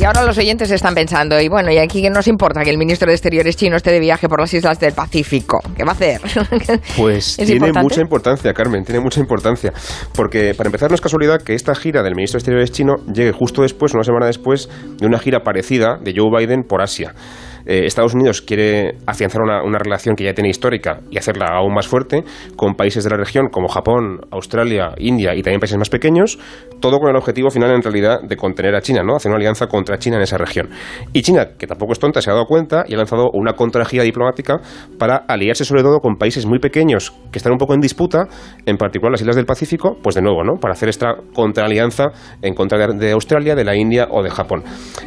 Y 0.00 0.04
ahora 0.04 0.24
los 0.24 0.36
oyentes 0.38 0.72
están 0.72 0.96
pensando, 0.96 1.40
y 1.40 1.48
bueno, 1.48 1.70
¿y 1.70 1.78
aquí 1.78 2.02
qué 2.02 2.10
nos 2.10 2.26
importa 2.26 2.64
que 2.64 2.70
el 2.70 2.78
ministro 2.78 3.06
de 3.06 3.12
Exteriores 3.12 3.56
chino 3.56 3.76
esté 3.76 3.92
de 3.92 4.00
viaje 4.00 4.28
por 4.28 4.40
las 4.40 4.52
islas 4.52 4.80
del 4.80 4.92
Pacífico? 4.92 5.60
¿Qué 5.76 5.84
va 5.84 5.92
a 5.92 5.94
hacer? 5.94 6.20
Pues 6.96 7.36
tiene 7.36 7.72
mucha 7.74 8.00
importancia, 8.00 8.52
Carmen, 8.52 8.82
tiene 8.82 9.00
mucha 9.00 9.20
importancia. 9.20 9.72
Porque 10.16 10.54
para 10.56 10.66
empezar 10.66 10.90
no 10.90 10.96
es 10.96 11.00
casualidad 11.00 11.42
que 11.42 11.54
esta 11.54 11.76
gira 11.76 12.02
del 12.02 12.16
ministro 12.16 12.38
de 12.38 12.40
Exteriores 12.40 12.72
chino 12.72 12.96
llegue 13.06 13.30
justo 13.30 13.62
después, 13.62 13.94
una 13.94 14.02
semana 14.02 14.26
después, 14.26 14.68
de 14.98 15.06
una 15.06 15.20
gira 15.20 15.44
parecida 15.44 15.96
de 16.02 16.12
Joe 16.16 16.28
Biden 16.36 16.64
por 16.64 16.82
Asia. 16.82 17.14
Eh, 17.66 17.86
Estados 17.86 18.14
Unidos 18.14 18.42
quiere 18.42 18.96
afianzar 19.06 19.42
una, 19.42 19.62
una, 19.62 19.78
relación 19.78 20.14
que 20.16 20.24
ya 20.24 20.34
tiene 20.34 20.50
histórica 20.50 21.00
y 21.10 21.18
hacerla 21.18 21.46
aún 21.52 21.74
más 21.74 21.86
fuerte 21.88 22.24
con 22.56 22.74
países 22.74 23.04
de 23.04 23.10
la 23.10 23.16
región 23.16 23.48
como 23.48 23.68
Japón, 23.68 24.20
Australia, 24.30 24.94
India 24.98 25.34
y 25.34 25.42
también 25.42 25.60
países 25.60 25.78
más 25.78 25.90
pequeños, 25.90 26.38
todo 26.80 26.98
con 26.98 27.10
el 27.10 27.16
objetivo 27.16 27.50
final 27.50 27.70
en 27.72 27.82
realidad 27.82 28.20
de 28.22 28.36
contener 28.36 28.74
a 28.74 28.80
China, 28.80 29.02
¿no? 29.02 29.16
hacer 29.16 29.30
una 29.30 29.38
alianza 29.38 29.66
contra 29.66 29.98
China 29.98 30.16
en 30.16 30.22
esa 30.22 30.38
región. 30.38 30.70
Y 31.12 31.22
China, 31.22 31.50
que 31.58 31.66
tampoco 31.66 31.92
es 31.92 31.98
tonta, 31.98 32.20
se 32.20 32.30
ha 32.30 32.34
dado 32.34 32.46
cuenta 32.46 32.84
y 32.86 32.94
ha 32.94 32.96
lanzado 32.96 33.30
una 33.32 33.52
contragira 33.54 34.04
diplomática 34.04 34.60
para 34.98 35.16
aliarse 35.28 35.64
sobre 35.64 35.82
todo 35.82 36.00
con 36.00 36.16
países 36.16 36.46
muy 36.46 36.58
pequeños 36.58 37.12
que 37.30 37.38
están 37.38 37.52
un 37.52 37.58
poco 37.58 37.74
en 37.74 37.80
disputa, 37.80 38.26
en 38.66 38.76
particular 38.76 39.12
las 39.12 39.20
islas 39.20 39.36
del 39.36 39.46
Pacífico, 39.46 39.96
pues 40.02 40.14
de 40.14 40.22
nuevo, 40.22 40.44
¿no? 40.44 40.54
para 40.60 40.72
hacer 40.72 40.88
esta 40.88 41.14
contraalianza 41.34 42.06
en 42.42 42.54
contra 42.54 42.86
de, 42.86 43.12
Australia, 43.12 43.54
de 43.54 43.64
la 43.64 43.76
India 43.76 44.08
o 44.10 44.22
de 44.22 44.30
Japón. 44.30 44.62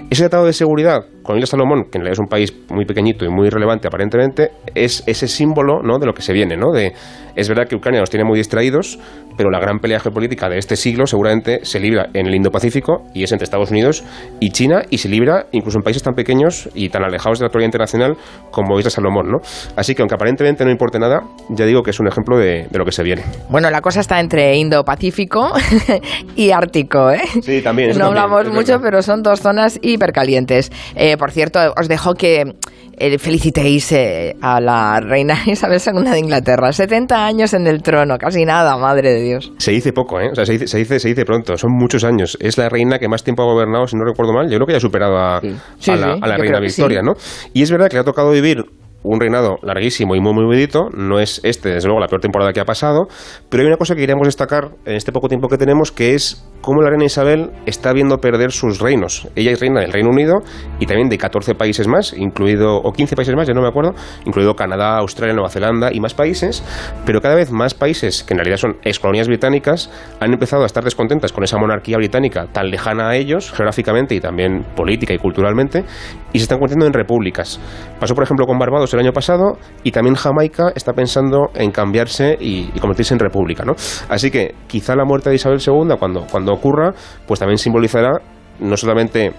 Ese 0.10 0.24
tratado 0.24 0.46
de 0.46 0.54
seguridad 0.54 1.06
con 1.24 1.38
Isla 1.38 1.48
Salomón, 1.48 1.86
que 1.90 1.98
en 1.98 2.04
realidad 2.04 2.14
es 2.14 2.20
un 2.20 2.28
país 2.28 2.43
muy 2.70 2.86
pequeñito 2.86 3.26
y 3.26 3.30
muy 3.30 3.50
relevante 3.50 3.88
aparentemente, 3.88 4.52
es 4.74 5.04
ese 5.08 5.28
símbolo 5.28 5.82
¿no? 5.84 6.00
de 6.00 6.06
lo 6.06 6.14
que 6.14 6.22
se 6.22 6.34
viene. 6.34 6.58
¿no? 6.58 6.72
De, 6.72 6.94
es 7.36 7.50
verdad 7.50 7.68
que 7.68 7.76
Ucrania 7.76 8.00
nos 8.00 8.10
tiene 8.10 8.24
muy 8.24 8.38
distraídos, 8.38 9.00
pero 9.38 9.50
la 9.50 9.60
gran 9.60 9.80
pelea 9.80 10.00
geopolítica 10.00 10.50
de 10.50 10.58
este 10.58 10.76
siglo 10.76 11.06
seguramente 11.08 11.60
se 11.64 11.80
libra 11.80 12.08
en 12.14 12.28
el 12.28 12.36
Indo-Pacífico 12.36 13.06
y 13.14 13.24
es 13.24 13.32
entre 13.32 13.46
Estados 13.46 13.72
Unidos 13.72 14.04
y 14.40 14.52
China 14.52 14.84
y 14.90 15.00
se 15.00 15.10
libra 15.10 15.48
incluso 15.52 15.78
en 15.78 15.84
países 15.84 16.04
tan 16.04 16.14
pequeños 16.14 16.70
y 16.74 16.90
tan 16.90 17.04
alejados 17.04 17.40
de 17.40 17.44
la 17.44 17.48
actualidad 17.48 17.68
internacional 17.68 18.18
como 18.52 18.78
Isla 18.80 18.92
Salomón. 18.92 19.32
¿no? 19.32 19.40
Así 19.76 19.96
que 19.96 20.02
aunque 20.02 20.16
aparentemente 20.16 20.64
no 20.64 20.72
importe 20.72 21.00
nada, 21.00 21.24
ya 21.50 21.66
digo 21.66 21.82
que 21.82 21.92
es 21.92 22.00
un 22.00 22.08
ejemplo 22.08 22.38
de, 22.38 22.68
de 22.70 22.80
lo 22.80 22.86
que 22.86 22.92
se 22.92 23.04
viene. 23.04 23.24
Bueno, 23.50 23.70
la 23.70 23.82
cosa 23.82 24.00
está 24.00 24.20
entre 24.20 24.56
Indo-Pacífico 24.58 25.54
y 26.36 26.52
Ártico. 26.52 27.12
¿eh? 27.12 27.22
Sí, 27.42 27.62
también. 27.62 27.98
no 27.98 28.06
hablamos 28.06 28.50
mucho, 28.52 28.80
pero 28.82 29.02
son 29.02 29.24
dos 29.24 29.42
zonas 29.42 29.80
hipercalientes. 29.82 30.72
Eh, 30.96 31.18
por 31.18 31.32
cierto, 31.32 31.60
os 31.78 31.88
dejo 31.88 32.14
que 32.14 32.33
eh, 32.42 33.18
felicitéis 33.20 33.92
eh, 33.92 34.36
a 34.42 34.60
la 34.60 35.00
reina 35.00 35.38
Isabel 35.46 35.80
II 35.86 36.10
de 36.10 36.20
Inglaterra. 36.20 36.72
70 36.72 37.26
años 37.26 37.54
en 37.54 37.68
el 37.68 37.82
trono, 37.82 38.18
casi 38.18 38.46
nada, 38.46 38.78
madre 38.78 39.14
de 39.14 39.22
Dios. 39.22 39.52
Se 39.58 39.72
dice 39.72 39.94
poco, 39.94 40.20
¿eh? 40.20 40.30
O 40.32 40.36
sea, 40.36 40.46
se 40.46 40.54
dice, 40.54 40.68
se 40.68 40.78
dice, 40.78 41.00
se 41.00 41.10
dice 41.10 41.26
pronto. 41.26 41.58
Son 41.58 41.72
muchos 41.72 42.04
años. 42.04 42.38
Es 42.40 42.58
la 42.58 42.70
reina 42.70 43.00
que 43.00 43.08
más 43.08 43.24
tiempo 43.24 43.44
ha 43.44 43.46
gobernado, 43.46 43.88
si 43.88 43.96
no 43.96 44.04
recuerdo 44.06 44.34
mal. 44.34 44.50
Yo 44.50 44.58
creo 44.58 44.68
que 44.68 44.74
ya 44.74 44.78
ha 44.78 44.82
superado 44.82 45.18
a, 45.18 45.42
la, 45.42 46.38
reina 46.38 46.60
Victoria, 46.60 47.02
¿no? 47.02 47.14
Y 47.54 47.62
es 47.62 47.72
verdad 47.72 47.90
que 47.90 47.96
le 47.96 48.02
ha 48.02 48.06
tocado 48.06 48.32
vivir 48.32 48.64
un 49.04 49.20
reinado 49.20 49.58
larguísimo 49.62 50.16
y 50.16 50.22
muy 50.22 50.34
muy 50.34 50.46
bonito, 50.46 50.90
no 50.96 51.20
es 51.20 51.42
este, 51.44 51.70
desde 51.70 51.88
luego, 51.88 52.00
la 52.00 52.08
peor 52.08 52.22
temporada 52.22 52.54
que 52.54 52.62
ha 52.62 52.66
pasado, 52.66 53.08
pero 53.50 53.62
hay 53.62 53.68
una 53.68 53.78
cosa 53.78 53.96
que 53.96 54.02
queríamos 54.02 54.28
destacar 54.28 54.72
en 54.86 54.96
este 54.96 55.12
poco 55.12 55.28
tiempo 55.28 55.50
que 55.50 55.58
tenemos, 55.58 55.92
que 55.92 56.16
es 56.16 56.46
cómo 56.64 56.82
la 56.82 56.90
reina 56.90 57.04
Isabel 57.04 57.52
está 57.66 57.92
viendo 57.92 58.20
perder 58.20 58.54
sus 58.54 58.80
reinos. 58.80 59.28
Ella 59.36 59.52
es 59.52 59.60
reina 59.60 59.82
del 59.82 59.92
Reino 59.92 60.10
Unido 60.10 60.40
y 60.80 60.86
también 60.86 61.10
de 61.10 61.18
14 61.18 61.56
países 61.56 61.90
más, 61.90 62.14
incluido, 62.14 62.78
o 62.78 62.94
15 62.94 63.18
países 63.18 63.36
más, 63.36 63.48
ya 63.48 63.54
no 63.54 63.62
me 63.62 63.68
acuerdo, 63.68 63.94
incluido 64.26 64.56
Canadá, 64.56 64.98
Australia, 64.98 65.34
Nueva 65.36 65.50
Zelanda 65.50 65.90
y 65.92 66.00
más 66.00 66.14
países, 66.14 66.64
pero 67.06 67.20
cada 67.20 67.36
vez 67.36 67.52
más 67.52 67.74
países, 67.74 68.24
que 68.24 68.34
en 68.34 68.38
realidad 68.38 68.58
son 68.58 68.78
excolonias 68.84 69.28
británicas, 69.28 69.92
han 70.22 70.32
empezado 70.32 70.64
a 70.64 70.66
estar 70.66 70.86
descontentas 70.86 71.34
con 71.34 71.44
esa 71.44 71.58
monarquía 71.58 71.98
británica 71.98 72.48
tan 72.54 72.72
lejana 72.72 73.10
a 73.10 73.16
ellos, 73.18 73.52
geográficamente 73.52 74.16
y 74.16 74.22
también 74.22 74.66
política 74.74 75.14
y 75.14 75.18
culturalmente, 75.18 75.84
y 76.34 76.40
se 76.40 76.44
están 76.44 76.58
convirtiendo 76.58 76.86
en 76.86 76.94
repúblicas. 76.94 77.60
Pasó, 78.00 78.16
por 78.16 78.24
ejemplo, 78.24 78.46
con 78.46 78.60
Barbados 78.60 78.94
el 78.94 79.00
año 79.00 79.14
pasado 79.14 79.58
y 79.84 79.92
también 79.92 80.16
Jamaica 80.16 80.74
está 80.76 80.94
pensando 80.94 81.52
en 81.54 81.72
cambiarse 81.72 82.36
y, 82.40 82.68
convertirse 82.80 83.14
en 83.14 83.20
república. 83.20 83.64
¿no? 83.64 83.74
Así 84.10 84.32
que 84.32 84.56
quizá 84.68 84.96
la 84.96 85.06
muerte 85.06 85.30
de 85.30 85.36
Isabel 85.36 85.60
II, 85.66 85.96
cuando, 85.98 86.26
cuando 86.30 86.52
ocurra, 86.52 86.94
pues 87.28 87.40
también 87.40 87.58
simbolizará 87.58 88.20
no 88.60 88.76
solamente 88.76 89.32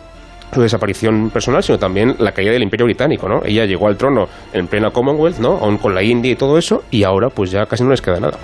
su 0.52 0.62
desaparición 0.62 1.30
personal, 1.30 1.62
sino 1.62 1.78
también 1.78 2.14
la 2.18 2.32
caída 2.32 2.52
del 2.52 2.62
Imperio 2.62 2.86
Británico, 2.86 3.28
¿no? 3.28 3.40
Ella 3.44 3.64
llegó 3.64 3.88
al 3.88 3.96
trono 3.96 4.26
en 4.52 4.68
plena 4.68 4.90
Commonwealth, 4.90 5.38
¿no? 5.38 5.58
Aún 5.58 5.78
con 5.78 5.94
la 5.94 6.02
India 6.02 6.30
y 6.30 6.36
todo 6.36 6.58
eso, 6.58 6.84
y 6.90 7.02
ahora 7.02 7.28
pues 7.28 7.50
ya 7.50 7.66
casi 7.66 7.82
no 7.82 7.90
les 7.90 8.00
queda 8.00 8.20
nada. 8.20 8.38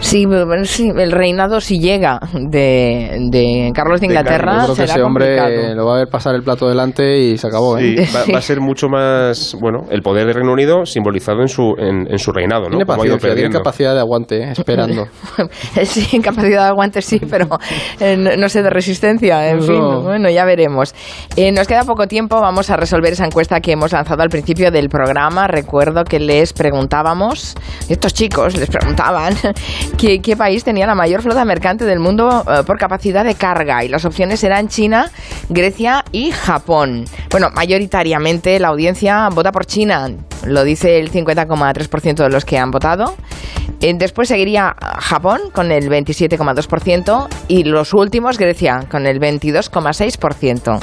Sí, 0.00 0.24
bueno, 0.24 0.64
sí, 0.64 0.90
el 0.96 1.12
reinado 1.12 1.60
si 1.60 1.80
llega 1.80 2.18
de, 2.32 3.18
de 3.30 3.72
Carlos 3.74 4.00
de 4.00 4.06
De 4.06 4.14
Inglaterra 4.14 4.52
Yo 4.52 4.58
creo 4.62 4.68
que 4.68 4.74
será 4.82 4.92
ese 4.94 5.02
hombre 5.02 5.36
complicado. 5.36 5.74
lo 5.74 5.86
va 5.86 5.94
a 5.96 5.98
ver 5.98 6.08
pasar 6.08 6.34
el 6.34 6.42
plato 6.42 6.66
delante 6.68 7.18
y 7.18 7.36
se 7.36 7.46
acabó. 7.48 7.76
¿eh? 7.78 8.06
Va, 8.14 8.32
va 8.32 8.38
a 8.38 8.42
ser 8.42 8.60
mucho 8.60 8.88
más, 8.88 9.54
bueno, 9.60 9.80
el 9.90 10.00
poder 10.00 10.24
del 10.26 10.34
Reino 10.36 10.52
Unido 10.52 10.86
simbolizado 10.86 11.42
en 11.42 11.48
su, 11.48 11.74
en, 11.76 12.10
en 12.10 12.18
su 12.18 12.32
reinado, 12.32 12.64
¿no? 12.64 12.70
Tiene 12.70 12.86
Como 12.86 13.02
ha 13.02 13.06
ido 13.06 13.16
paciencia, 13.16 13.18
tiene 13.20 13.34
perdiendo. 13.34 13.58
capacidad 13.58 13.92
de 13.94 14.00
aguante, 14.00 14.42
¿eh? 14.44 14.52
esperando. 14.52 15.08
Sí, 15.84 16.20
capacidad 16.20 16.62
de 16.62 16.68
aguante 16.68 17.02
sí, 17.02 17.20
pero 17.28 17.46
eh, 18.00 18.16
no, 18.16 18.34
no 18.36 18.48
sé 18.48 18.62
de 18.62 18.70
resistencia. 18.70 19.50
En 19.50 19.58
Eso- 19.58 19.72
fin, 19.72 20.02
bueno, 20.04 20.30
ya 20.30 20.44
veremos. 20.46 20.94
Eh, 21.36 21.52
nos 21.52 21.66
queda 21.66 21.82
poco 21.84 22.06
tiempo, 22.06 22.40
vamos 22.40 22.70
a 22.70 22.76
resolver 22.76 23.12
esa 23.12 23.26
encuesta 23.26 23.60
que 23.60 23.72
hemos 23.72 23.92
lanzado 23.92 24.22
al 24.22 24.30
principio 24.30 24.70
del 24.70 24.88
programa. 24.88 25.48
Recuerdo 25.48 26.04
que 26.04 26.18
les 26.18 26.52
preguntábamos, 26.54 27.56
estos 27.90 28.14
chicos 28.14 28.56
les 28.56 28.68
preguntaban, 28.70 29.34
que, 29.96 30.20
qué 30.20 30.36
país 30.36 30.64
tenía 30.64 30.86
la 30.86 30.94
mayor 30.94 31.22
flota 31.22 31.44
mercante 31.44 31.84
del 31.84 31.98
mundo 31.98 32.44
eh, 32.46 32.62
por 32.66 32.78
capacidad 32.78 33.24
de 33.24 33.34
carga. 33.34 33.84
Y 33.84 33.88
las 33.88 34.04
opciones 34.04 34.42
eran 34.44 34.68
China, 34.68 35.10
Grecia 35.48 36.04
y 36.12 36.30
Japón. 36.30 37.04
Bueno, 37.30 37.48
mayoritariamente 37.54 38.58
la 38.58 38.68
audiencia 38.68 39.28
vota 39.30 39.52
por 39.52 39.66
China, 39.66 40.10
lo 40.44 40.64
dice 40.64 40.98
el 40.98 41.10
50,3% 41.10 42.16
de 42.16 42.30
los 42.30 42.44
que 42.44 42.58
han 42.58 42.70
votado. 42.70 43.14
Eh, 43.80 43.94
Después 43.96 44.28
seguiría 44.28 44.74
Japón 44.98 45.40
con 45.52 45.70
el 45.72 45.88
27,2% 45.88 47.28
y 47.48 47.64
los 47.64 47.94
últimos 47.94 48.38
Grecia 48.38 48.86
con 48.90 49.06
el 49.06 49.20
22,6%. 49.20 50.78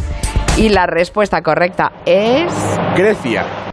Y 0.58 0.70
la 0.70 0.86
respuesta 0.88 1.41
correcta 1.41 1.91
es... 2.06 2.54
Grecia. 2.96 3.64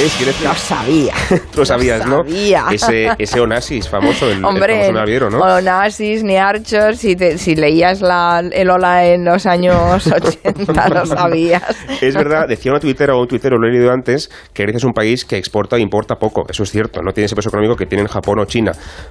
Es 0.00 0.20
Grecia. 0.20 0.48
Lo 0.50 0.54
sabía. 0.54 1.12
Tú 1.52 1.58
lo 1.60 1.64
sabías, 1.64 2.06
¿no? 2.06 2.18
sabía. 2.18 2.64
Ese, 2.70 3.08
ese 3.18 3.40
Onassis 3.40 3.88
famoso, 3.88 4.26
el, 4.30 4.38
el 4.38 4.44
Hombre, 4.44 4.74
famoso 4.74 4.92
naviero, 4.92 5.28
¿no? 5.30 5.38
Onassis 5.40 6.22
ni 6.22 6.36
Archer, 6.36 6.96
si, 6.96 7.16
te- 7.16 7.36
si 7.36 7.56
leías 7.56 8.00
la, 8.00 8.40
el 8.52 8.70
Ola 8.70 9.04
en 9.06 9.24
los 9.24 9.44
años 9.46 10.06
80 10.06 10.88
lo 10.90 11.04
sabías. 11.04 11.62
Es 12.00 12.14
verdad, 12.14 12.46
decía 12.48 12.70
una 12.70 12.80
tuitera 12.80 13.14
o 13.16 13.20
un 13.22 13.26
tuitero, 13.26 13.58
lo 13.58 13.66
he 13.68 13.72
leído 13.72 13.90
antes, 13.90 14.30
que 14.52 14.62
Grecia 14.62 14.76
es 14.78 14.84
un 14.84 14.92
país 14.92 15.24
que 15.24 15.36
exporta 15.36 15.76
e 15.76 15.80
importa 15.80 16.14
poco. 16.14 16.44
Eso 16.48 16.62
es 16.62 16.70
cierto, 16.70 17.00
no 17.02 17.12
tiene 17.12 17.26
ese 17.26 17.34
peso 17.34 17.48
económico 17.48 17.74
que 17.74 17.86
tienen 17.86 18.06
Japón 18.06 18.38
o 18.38 18.44
China. 18.44 18.70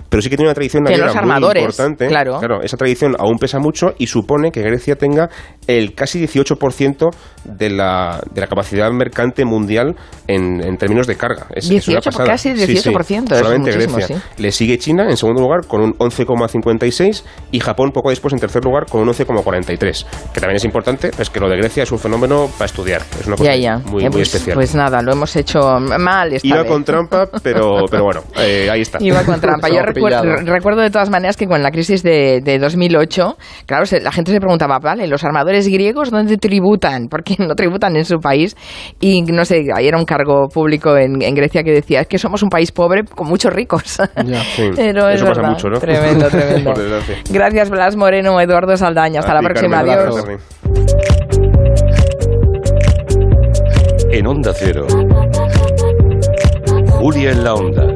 Pero 0.10 0.22
sí 0.22 0.30
que 0.30 0.38
tiene 0.38 0.48
una 0.50 0.56
tradición 0.56 0.84
naviera 0.84 1.12
muy 1.22 1.60
importante. 1.60 2.08
claro. 2.08 2.62
esa 2.64 2.78
tradición 2.78 3.14
aún 3.20 3.38
pesa 3.38 3.60
mucho 3.60 3.88
y 3.98 4.08
supone 4.08 4.52
que 4.52 4.62
Grecia 4.62 4.96
tenga 4.96 5.30
el 5.68 5.94
casi 5.96 6.26
18% 6.26 7.10
de 7.44 7.70
la, 7.72 8.22
de 8.32 8.42
la 8.42 8.48
capacidad 8.48 8.90
mercante 8.92 9.44
mundial 9.44 9.96
en, 10.28 10.62
en 10.64 10.77
términos 10.78 11.08
de 11.08 11.16
carga. 11.16 11.48
Es, 11.54 11.66
es 11.66 11.88
una 11.88 12.00
18, 12.00 12.02
pasada. 12.12 12.26
casi 12.30 12.56
Sí, 12.58 12.78
sí, 12.78 12.90
18%, 12.90 13.32
es 13.32 13.38
solamente 13.40 13.72
Grecia. 13.72 14.08
sí. 14.08 14.14
Le 14.38 14.52
sigue 14.52 14.78
China 14.78 15.06
en 15.10 15.18
segundo 15.18 15.42
lugar 15.42 15.66
con 15.68 15.82
un 15.82 15.94
11,56 15.98 17.24
y 17.52 17.60
Japón 17.60 17.92
poco 17.92 18.10
después 18.10 18.34
en 18.34 18.40
tercer 18.40 18.64
lugar 18.64 18.86
con 18.90 19.02
un 19.02 19.10
11,43. 19.10 20.06
Que 20.34 20.40
también 20.40 20.56
es 20.58 20.66
importante, 20.66 21.12
es 21.18 21.30
que 21.30 21.40
lo 21.40 21.50
de 21.50 21.58
Grecia 21.58 21.84
es 21.84 21.92
un 21.92 22.00
fenómeno 22.00 22.50
para 22.58 22.66
estudiar. 22.66 23.02
Es 23.20 23.28
una 23.28 23.36
cosa 23.36 23.52
Ya, 23.52 23.56
ya. 23.56 23.78
muy, 23.80 24.04
Eh, 24.04 24.10
muy 24.10 24.18
pues, 24.20 24.34
especial. 24.34 24.56
Pues 24.56 24.76
nada, 24.76 25.02
lo 25.02 25.12
hemos 25.14 25.36
hecho 25.36 25.60
mal 25.80 26.34
esta 26.34 26.48
Iba 26.48 26.62
vez. 26.64 26.72
con 26.72 26.84
trampa, 26.84 27.28
pero, 27.44 27.86
pero 27.92 28.04
bueno, 28.04 28.22
eh, 28.38 28.70
ahí 28.72 28.82
está. 28.82 28.98
Iba 29.02 29.24
con 29.24 29.40
trampa. 29.40 29.70
Yo 29.70 29.82
recuerdo, 29.84 30.22
pillado. 30.22 30.52
recuerdo 30.54 30.82
de 30.82 30.90
todas 30.90 31.10
maneras 31.10 31.38
que 31.38 31.48
con 31.48 31.62
la 31.64 31.72
crisis 31.72 32.04
de, 32.04 32.42
de 32.44 32.60
2008, 32.60 33.38
claro, 33.66 33.86
se- 33.86 34.02
la 34.02 34.12
gente 34.12 34.32
se 34.32 34.40
preguntaba, 34.40 34.80
vale, 34.80 35.08
¿los 35.08 35.24
armadores 35.24 35.68
griegos 35.68 36.12
dónde 36.12 36.38
tributan? 36.38 37.08
Porque 37.10 37.36
no 37.40 37.56
tributan 37.56 37.96
en 37.96 38.06
su 38.06 38.18
país. 38.20 38.56
Y 39.00 39.22
no 39.24 39.46
sé, 39.46 39.64
ahí 39.76 39.88
era 39.88 39.98
un 39.98 40.06
cargo 40.06 40.48
público 40.48 40.67
en, 40.98 41.22
en 41.22 41.36
Grecia 41.36 41.64
que 41.64 41.72
decía, 41.72 42.02
es 42.02 42.08
que 42.08 42.18
somos 42.18 42.44
un 42.44 42.50
país 42.50 42.72
pobre 42.72 43.04
con 43.04 43.28
muchos 43.28 43.52
ricos. 43.54 43.98
Pero 44.76 45.10
es 45.10 45.16
Eso 45.16 45.26
pasa 45.26 45.42
verdad. 45.42 45.50
mucho, 45.50 45.70
¿no? 45.70 45.80
Tremendo, 45.80 46.28
tremendo. 46.30 46.74
Gracias, 47.30 47.70
Blas 47.70 47.96
Moreno, 47.96 48.40
Eduardo 48.40 48.76
Saldaña. 48.78 49.20
Hasta 49.20 49.32
A 49.32 49.36
la 49.36 49.42
próxima. 49.42 49.84
Carmen, 49.84 50.00
Adiós. 50.00 50.26
En 54.12 54.26
Onda 54.28 54.54
Cero. 54.56 54.88
Julia 56.90 57.32
en 57.32 57.44
la 57.44 57.54
Onda. 57.54 57.96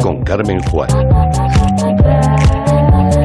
Con 0.00 0.22
Carmen 0.24 0.60
Juan. 0.70 0.88